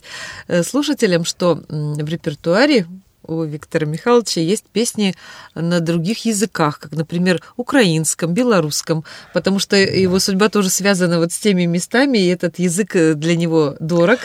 э, 0.50 0.64
слушателям, 0.64 1.24
что 1.24 1.64
в 1.70 2.10
репертуаре 2.10 2.88
у 3.28 3.44
Виктора 3.44 3.86
Михайловича 3.86 4.42
есть 4.42 4.66
песни 4.66 5.16
на 5.56 5.80
других 5.80 6.26
языках, 6.26 6.80
как, 6.80 6.92
например, 6.92 7.42
украинском, 7.56 8.34
белорусском, 8.34 9.04
потому 9.34 9.60
что 9.60 9.76
его 9.76 10.20
судьба 10.20 10.50
тоже 10.50 10.70
связана 10.70 11.20
вот 11.20 11.32
с 11.32 11.40
теми 11.40 11.66
местами, 11.66 12.18
и 12.18 12.28
этот 12.28 12.60
язык 12.60 12.96
э, 12.96 13.14
для 13.14 13.36
него 13.36 13.76
дорог. 13.80 14.20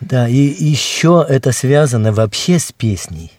Да, 0.00 0.28
и 0.28 0.36
еще 0.36 1.24
это 1.28 1.52
связано 1.52 2.12
вообще 2.12 2.58
с 2.58 2.72
песней, 2.72 3.32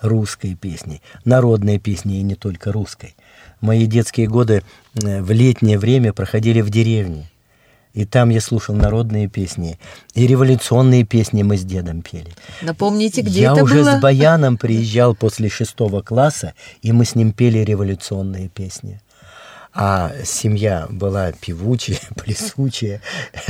русской 0.00 0.54
песней, 0.54 1.02
народной 1.24 1.78
песней 1.78 2.20
и 2.20 2.22
не 2.22 2.34
только 2.34 2.72
русской. 2.72 3.14
Мои 3.60 3.86
детские 3.86 4.26
годы 4.26 4.62
э, 4.94 5.22
в 5.22 5.30
летнее 5.30 5.78
время 5.78 6.12
проходили 6.12 6.60
в 6.60 6.70
деревне. 6.70 7.28
И 7.94 8.06
там 8.06 8.30
я 8.30 8.40
слушал 8.40 8.74
народные 8.74 9.28
песни. 9.28 9.78
И 10.14 10.26
революционные 10.26 11.04
песни 11.04 11.42
мы 11.42 11.58
с 11.58 11.62
дедом 11.62 12.00
пели. 12.00 12.32
Напомните, 12.62 13.20
где 13.20 13.42
я 13.42 13.52
это 13.52 13.64
уже 13.64 13.82
было? 13.82 13.98
с 13.98 14.00
Баяном 14.00 14.56
приезжал 14.56 15.14
после 15.14 15.50
шестого 15.50 16.00
класса, 16.00 16.54
и 16.80 16.92
мы 16.92 17.04
с 17.04 17.14
ним 17.14 17.32
пели 17.32 17.58
революционные 17.58 18.48
песни. 18.48 19.01
А 19.74 20.12
семья 20.24 20.86
была 20.90 21.32
певучая, 21.32 21.98
плясучая, 22.16 23.00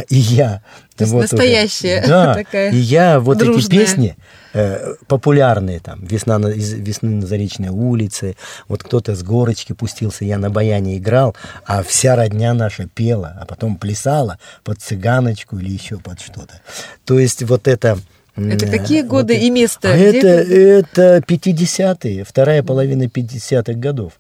и 0.08 0.16
я... 0.16 0.62
То 0.96 1.04
есть 1.04 1.14
уже- 1.14 1.22
настоящая 1.22 2.06
да, 2.06 2.34
такая 2.44 2.70
и 2.70 2.76
я 2.76 3.18
вот 3.18 3.38
эти 3.38 3.46
дружная. 3.46 3.80
песни, 3.80 4.16
э, 4.52 4.94
популярные 5.08 5.80
там, 5.80 6.04
«Весна 6.04 6.38
на, 6.38 6.46
«Весны 6.48 7.10
на 7.10 7.26
Заречной 7.26 7.70
улице», 7.70 8.36
вот 8.68 8.84
кто-то 8.84 9.16
с 9.16 9.22
горочки 9.24 9.72
пустился, 9.72 10.24
я 10.24 10.38
на 10.38 10.48
баяне 10.50 10.96
играл, 10.98 11.34
а 11.66 11.82
вся 11.82 12.14
родня 12.14 12.54
наша 12.54 12.86
пела, 12.86 13.36
а 13.40 13.46
потом 13.46 13.76
плясала 13.76 14.38
под 14.62 14.80
цыганочку 14.80 15.58
или 15.58 15.70
еще 15.70 15.98
под 15.98 16.20
что-то. 16.20 16.60
То 17.04 17.18
есть 17.18 17.42
вот 17.42 17.66
это... 17.66 17.98
Это 18.34 18.64
м, 18.66 18.70
какие 18.72 19.02
вот 19.02 19.10
годы 19.10 19.34
это- 19.34 19.44
и 19.44 19.50
место? 19.50 19.92
А 19.92 19.96
это, 19.96 20.26
это 20.28 21.22
50-е, 21.26 22.24
вторая 22.24 22.62
половина 22.62 23.04
50-х 23.08 23.74
годов. 23.78 24.14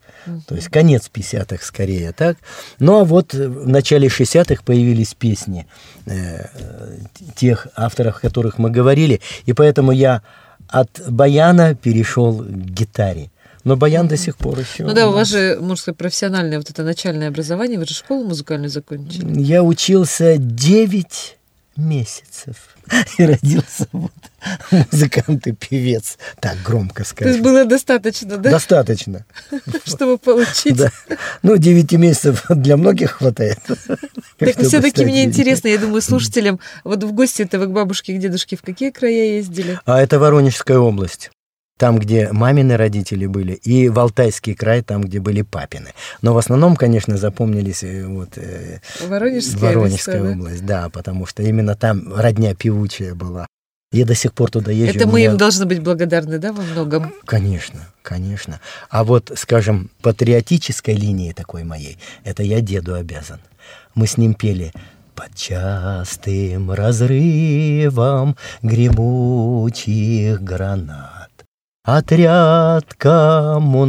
То 0.46 0.54
есть 0.54 0.68
конец 0.68 1.10
50-х 1.12 1.64
скорее, 1.64 2.12
так? 2.12 2.36
Ну 2.78 2.98
а 3.00 3.04
вот 3.04 3.32
в 3.34 3.66
начале 3.66 4.08
60-х 4.08 4.62
появились 4.64 5.14
песни 5.14 5.66
э, 6.06 6.46
тех 7.36 7.68
авторов, 7.74 8.18
о 8.18 8.20
которых 8.20 8.58
мы 8.58 8.70
говорили, 8.70 9.20
и 9.46 9.52
поэтому 9.54 9.92
я 9.92 10.20
от 10.68 10.90
баяна 11.08 11.74
перешел 11.74 12.34
к 12.38 12.46
гитаре. 12.46 13.30
Но 13.64 13.76
баян 13.76 14.08
до 14.08 14.16
сих 14.16 14.36
пор 14.36 14.58
еще. 14.58 14.84
Ну 14.84 14.92
да, 14.92 15.08
у 15.08 15.12
вас 15.12 15.28
же, 15.28 15.56
можно 15.60 15.76
сказать, 15.76 15.96
профессиональное 15.96 16.58
вот 16.58 16.68
это 16.68 16.82
начальное 16.82 17.28
образование, 17.28 17.78
вы 17.78 17.86
же 17.86 17.94
школу 17.94 18.24
музыкальную 18.24 18.70
закончили. 18.70 19.40
Я 19.40 19.62
учился 19.62 20.36
9 20.36 21.38
месяцев 21.76 22.71
и 23.18 23.24
родился 23.24 23.86
вот 23.92 24.12
музыкант 24.70 25.46
и 25.46 25.52
певец. 25.52 26.18
Так 26.40 26.56
громко 26.64 27.04
То 27.04 27.28
есть 27.28 27.40
было 27.40 27.64
достаточно, 27.64 28.36
да, 28.36 28.50
Достаточно. 28.50 29.24
чтобы 29.84 30.18
получить. 30.18 30.76
Да. 30.76 30.90
Ну, 31.42 31.56
9 31.56 31.92
месяцев 31.92 32.44
для 32.48 32.76
многих 32.76 33.12
хватает. 33.12 33.58
Так 34.38 34.54
чтобы 34.54 34.68
все-таки 34.68 35.04
мне 35.04 35.22
интересно, 35.22 35.68
я 35.68 35.78
думаю, 35.78 36.02
слушателям, 36.02 36.58
вот 36.82 37.04
в 37.04 37.12
гости-то 37.12 37.60
вы 37.60 37.66
к 37.66 37.70
бабушке, 37.70 38.16
к 38.16 38.18
дедушке 38.18 38.56
в 38.56 38.62
какие 38.62 38.90
края 38.90 39.36
ездили? 39.36 39.78
А 39.84 40.02
это 40.02 40.18
Воронежская 40.18 40.78
область. 40.78 41.30
Там, 41.78 41.98
где 41.98 42.30
мамины 42.32 42.76
родители 42.76 43.26
были, 43.26 43.54
и 43.54 43.88
в 43.88 43.98
Алтайский 43.98 44.54
край, 44.54 44.82
там, 44.82 45.02
где 45.02 45.18
были 45.20 45.42
папины. 45.42 45.92
Но 46.20 46.32
в 46.32 46.38
основном, 46.38 46.76
конечно, 46.76 47.16
запомнились 47.16 47.82
э, 47.82 48.06
вот, 48.06 48.36
э, 48.36 48.78
Воронежская, 49.08 49.60
Воронежская 49.74 50.20
места, 50.20 50.28
да? 50.34 50.38
область, 50.40 50.66
да, 50.66 50.88
потому 50.90 51.26
что 51.26 51.42
именно 51.42 51.74
там 51.74 52.14
родня 52.14 52.54
певучая 52.54 53.14
была. 53.14 53.46
Я 53.90 54.06
до 54.06 54.14
сих 54.14 54.32
пор 54.32 54.50
туда 54.50 54.70
езжу. 54.70 54.96
Это 54.96 55.06
мы 55.08 55.18
меня- 55.18 55.32
им 55.32 55.36
должны 55.36 55.66
быть 55.66 55.80
благодарны, 55.82 56.38
да, 56.38 56.52
во 56.52 56.62
многом? 56.62 57.12
Конечно, 57.26 57.80
конечно. 58.02 58.60
А 58.88 59.02
вот, 59.04 59.32
скажем, 59.34 59.90
патриотической 60.02 60.94
линии 60.94 61.32
такой 61.32 61.64
моей, 61.64 61.98
это 62.24 62.42
я 62.42 62.60
деду 62.60 62.94
обязан. 62.94 63.40
Мы 63.94 64.06
с 64.06 64.16
ним 64.16 64.34
пели 64.34 64.72
под 65.14 65.34
частым 65.34 66.70
разрывом 66.72 68.36
гремучих 68.62 70.40
гранат. 70.42 71.21
Отряд 71.84 72.94
коммунаров 72.94 73.84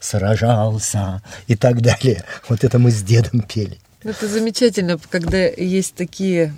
сражался 0.00 1.22
и 1.46 1.54
так 1.54 1.82
далее. 1.82 2.24
Вот 2.48 2.64
это 2.64 2.78
мы 2.78 2.90
с 2.90 3.02
дедом 3.02 3.42
пели. 3.42 3.78
Это 4.02 4.26
замечательно, 4.26 4.98
когда 5.10 5.36
есть 5.44 5.94
такие 5.94 6.54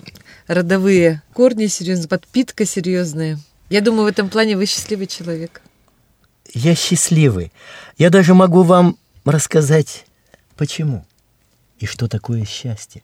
родовые 0.46 1.22
корни 1.32 1.66
серьезные, 1.66 2.07
подпитка 2.09 2.64
серьезная. 2.64 3.40
Я 3.70 3.80
думаю, 3.80 4.05
в 4.05 4.09
этом 4.09 4.28
плане 4.28 4.57
вы 4.57 4.66
счастливый 4.66 5.09
человек. 5.09 5.62
Я 6.55 6.76
счастливый. 6.76 7.53
Я 7.96 8.11
даже 8.11 8.34
могу 8.34 8.62
вам 8.62 8.96
рассказать, 9.24 10.07
почему 10.57 11.05
и 11.80 11.86
что 11.86 12.07
такое 12.07 12.44
счастье. 12.44 13.03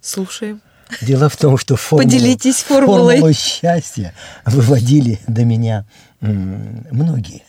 Слушаем. 0.00 0.62
Дело 1.00 1.28
в 1.28 1.36
том, 1.36 1.56
что 1.58 1.76
формулу, 1.76 2.08
Поделитесь 2.08 2.62
формулой. 2.62 3.16
формулу 3.16 3.32
счастья 3.32 4.14
выводили 4.44 5.20
до 5.26 5.44
меня 5.44 5.86
многие. 6.20 7.42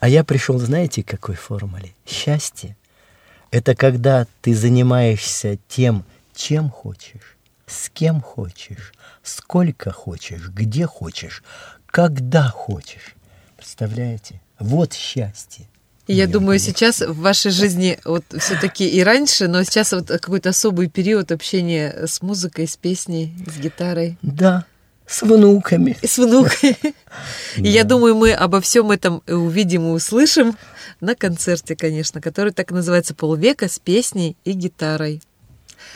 А 0.00 0.08
я 0.08 0.24
пришел, 0.24 0.58
знаете, 0.58 1.02
к 1.02 1.08
какой 1.08 1.34
формуле? 1.34 1.94
Счастье– 2.06 2.76
это 3.50 3.74
когда 3.74 4.26
ты 4.42 4.54
занимаешься 4.54 5.58
тем, 5.68 6.04
чем 6.34 6.70
хочешь, 6.70 7.36
с 7.66 7.88
кем 7.88 8.20
хочешь, 8.20 8.92
сколько 9.22 9.90
хочешь, 9.90 10.48
где 10.48 10.86
хочешь, 10.86 11.42
когда 11.86 12.48
хочешь. 12.48 13.14
Представляете? 13.56 14.40
Вот 14.58 14.92
счастье. 14.92 15.66
И 16.06 16.14
я 16.14 16.28
думаю, 16.28 16.58
сейчас 16.60 17.00
в 17.00 17.18
вашей 17.20 17.50
жизни 17.50 17.98
вот 18.04 18.24
все-таки 18.38 18.88
и 18.88 19.02
раньше, 19.02 19.48
но 19.48 19.64
сейчас 19.64 19.92
вот 19.92 20.08
какой-то 20.08 20.50
особый 20.50 20.88
период 20.88 21.32
общения 21.32 22.06
с 22.06 22.22
музыкой, 22.22 22.68
с 22.68 22.76
песней, 22.76 23.34
с 23.46 23.58
гитарой. 23.58 24.16
Да, 24.22 24.64
с 25.06 25.22
внуками. 25.22 25.96
С 26.02 26.18
внуками. 26.18 26.76
И 27.56 27.68
я 27.68 27.84
думаю, 27.84 28.14
мы 28.14 28.32
обо 28.32 28.60
всем 28.60 28.90
этом 28.90 29.22
увидим 29.26 29.86
и 29.86 29.90
услышим 29.90 30.56
на 31.00 31.14
концерте, 31.14 31.76
конечно, 31.76 32.20
который 32.20 32.52
так 32.52 32.70
называется 32.70 33.14
«Полвека 33.14 33.68
с 33.68 33.78
песней 33.78 34.36
и 34.44 34.52
гитарой». 34.52 35.22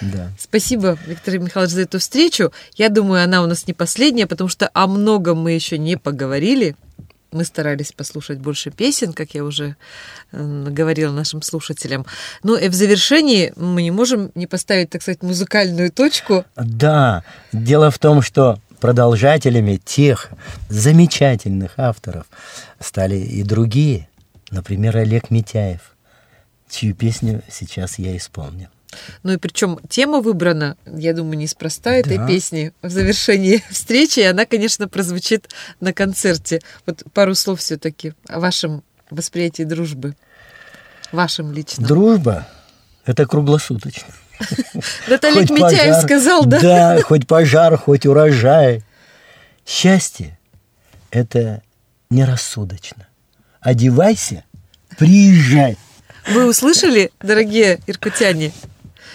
Да. 0.01 0.31
Спасибо, 0.39 0.99
Виктор 1.07 1.39
Михайлович, 1.39 1.75
за 1.75 1.83
эту 1.83 1.99
встречу. 1.99 2.53
Я 2.75 2.89
думаю, 2.89 3.25
она 3.25 3.43
у 3.43 3.47
нас 3.47 3.67
не 3.67 3.75
последняя, 3.75 4.27
потому 4.27 4.49
что 4.49 4.71
о 4.73 4.87
многом 4.87 5.39
мы 5.39 5.53
еще 5.53 5.79
не 5.79 5.97
поговорили. 5.97 6.77
Мы 7.33 7.45
старались 7.45 7.93
послушать 7.93 8.39
больше 8.39 8.71
песен, 8.71 9.13
как 9.13 9.35
я 9.35 9.45
уже 9.45 9.77
э, 10.33 10.65
говорила 10.69 11.13
нашим 11.13 11.43
слушателям. 11.43 12.07
Ну 12.43 12.57
и 12.57 12.69
в 12.69 12.75
завершении 12.75 13.53
мы 13.57 13.83
не 13.83 13.91
можем 13.91 14.33
не 14.35 14.47
поставить, 14.47 14.91
так 14.91 15.03
сказать, 15.03 15.23
музыкальную 15.23 15.93
точку. 15.93 16.45
Да, 16.57 17.25
дело 17.53 17.91
в 17.91 17.99
том, 17.99 18.23
что 18.23 18.59
продолжателями 18.81 19.77
тех 19.77 20.31
замечательных 20.69 21.79
авторов 21.79 22.27
стали 22.81 23.17
и 23.17 23.43
другие. 23.43 24.09
Например, 24.51 24.97
Олег 24.97 25.31
Митяев, 25.31 25.95
чью 26.69 26.95
песню 26.95 27.43
сейчас 27.49 27.99
я 27.99 28.17
исполню. 28.17 28.69
Ну 29.23 29.33
и 29.33 29.37
причем 29.37 29.79
тема 29.89 30.21
выбрана, 30.21 30.77
я 30.87 31.13
думаю, 31.13 31.39
неспроста 31.39 31.93
этой 31.93 32.19
да. 32.19 32.27
песни 32.27 32.73
в 32.83 32.91
завершении 32.91 33.63
встречи, 33.71 34.21
и 34.21 34.25
она, 34.25 34.47
конечно, 34.47 34.89
прозвучит 34.89 35.49
на 35.81 35.93
концерте. 35.93 36.61
Вот 36.87 37.05
пару 37.13 37.35
слов 37.35 37.61
все-таки 37.61 38.15
о 38.29 38.41
вашем 38.41 38.83
восприятии 39.11 39.63
дружбы, 39.63 40.17
вашем 41.13 41.53
личном. 41.53 41.87
Дружба– 41.87 42.49
это 43.05 43.27
круглосуточно. 43.27 44.13
Олег 45.09 45.51
Митяев 45.51 46.03
сказал, 46.03 46.47
да? 46.47 46.61
Да, 46.61 47.03
хоть 47.03 47.27
пожар, 47.27 47.77
хоть 47.77 48.07
урожай. 48.07 48.83
Счастье– 49.67 50.39
это 51.11 51.63
нерассудочно. 52.09 53.07
Одевайся, 53.61 54.45
приезжай. 54.97 55.77
Вы 56.29 56.49
услышали, 56.49 57.13
дорогие 57.21 57.81
иркутяне? 57.87 58.53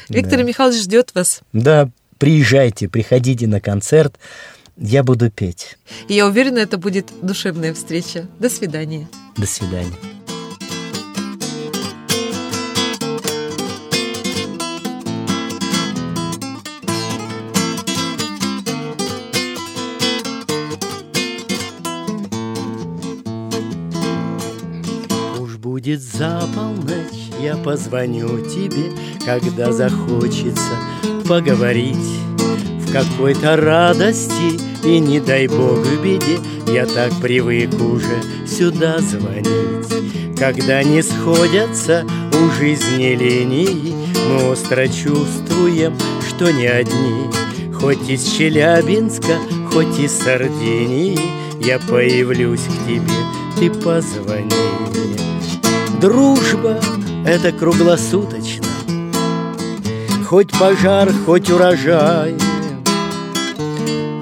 Виктор 0.09 0.39
да. 0.39 0.43
Михайлович 0.43 0.81
ждет 0.81 1.11
вас. 1.13 1.41
Да, 1.53 1.89
приезжайте, 2.17 2.87
приходите 2.89 3.47
на 3.47 3.59
концерт. 3.59 4.17
Я 4.77 5.03
буду 5.03 5.31
петь. 5.31 5.77
И 6.07 6.13
я 6.15 6.27
уверена, 6.27 6.59
это 6.59 6.77
будет 6.77 7.07
душевная 7.21 7.73
встреча. 7.73 8.27
До 8.39 8.49
свидания. 8.49 9.07
До 9.37 9.47
свидания. 9.47 9.93
будет 25.85 26.01
за 26.01 26.41
полночь, 26.55 27.04
я 27.39 27.55
позвоню 27.57 28.39
тебе, 28.41 28.91
когда 29.25 29.71
захочется 29.71 30.71
поговорить 31.27 31.95
в 32.79 32.91
какой-то 32.91 33.55
радости 33.57 34.59
и 34.83 34.99
не 34.99 35.19
дай 35.19 35.47
бог 35.47 35.79
в 35.79 36.03
беде, 36.03 36.39
я 36.67 36.85
так 36.85 37.11
привык 37.21 37.73
уже 37.81 38.21
сюда 38.47 38.99
звонить. 38.99 40.37
Когда 40.37 40.83
не 40.83 41.01
сходятся 41.01 42.05
у 42.33 42.49
жизни 42.59 43.15
линии, 43.15 43.95
мы 44.29 44.51
остро 44.51 44.87
чувствуем, 44.87 45.95
что 46.27 46.51
не 46.51 46.67
одни. 46.67 47.29
Хоть 47.73 48.09
из 48.09 48.23
Челябинска, 48.23 49.37
хоть 49.71 49.99
из 49.99 50.11
Сардинии, 50.17 51.19
я 51.63 51.79
появлюсь 51.79 52.61
к 52.61 52.87
тебе, 52.87 53.01
ты 53.57 53.69
позвони. 53.69 54.51
Дружба— 56.01 56.79
это 57.25 57.51
круглосуточно. 57.51 58.67
Хоть 60.27 60.51
пожар, 60.51 61.11
хоть 61.25 61.49
урожай. 61.49 62.35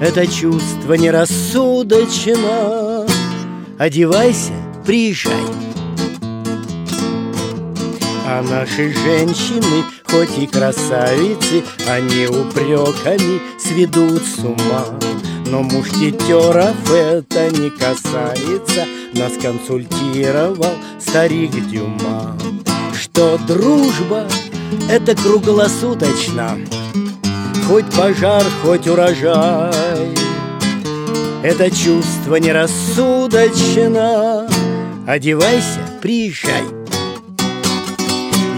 Это 0.00 0.26
чувство 0.26 0.94
нерассудочно. 0.94 3.06
Одевайся, 3.78 4.52
приезжай. 4.84 5.32
А 8.26 8.42
наши 8.42 8.92
женщины, 8.92 9.84
хоть 10.06 10.38
и 10.38 10.46
красавицы 10.46 11.62
Они 11.86 12.26
упреками 12.26 13.40
сведут 13.60 14.22
с 14.22 14.38
ума. 14.38 14.86
Но 15.46 15.62
мушкетеров 15.62 16.90
это 16.90 17.50
не 17.50 17.70
касается 17.70 18.86
Нас 19.12 19.34
консультировал 19.40 20.74
старик 20.98 21.52
Дюма 21.68 22.34
Что 23.14 23.38
дружба— 23.38 24.26
это 24.90 25.14
круглосуточно. 25.14 26.58
Хоть 27.68 27.88
пожар, 27.94 28.42
хоть 28.60 28.88
урожай 28.88 30.16
Это 31.44 31.70
чувство 31.70 32.34
нерассудочно. 32.34 34.48
Одевайся, 35.06 35.78
приезжай. 36.02 36.64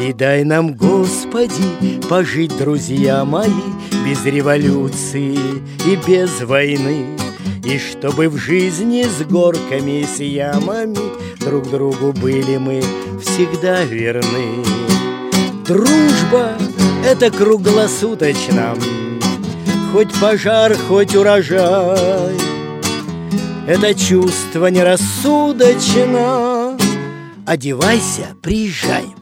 И 0.03 0.15
дай 0.15 0.43
нам, 0.43 0.75
Господи, 0.75 2.01
пожить, 2.09 2.57
друзья 2.57 3.27
мои, 3.27 3.51
без 4.07 4.25
революции 4.25 5.37
и 5.87 5.97
без 6.09 6.41
войны. 6.41 7.09
И 7.63 7.79
чтобы 7.79 8.31
в 8.31 8.39
жизни 8.39 9.03
с 9.03 9.23
горками 9.23 10.01
и 10.01 10.07
с 10.07 10.19
ямами 10.19 11.36
Друг 11.47 11.71
другу 11.71 12.13
были 12.13 12.57
мы 12.57 12.83
всегда 13.23 13.85
верны. 13.85 14.65
Дружба— 15.65 16.55
это 17.07 17.31
круглосуточно, 17.31 18.75
Хоть 19.93 20.13
пожар, 20.21 20.77
хоть 20.89 21.15
урожай. 21.15 22.35
Это 23.69 23.95
чувство 23.95 24.67
нерассудочно. 24.67 26.77
Одевайся, 27.47 28.35
приезжай. 28.43 29.15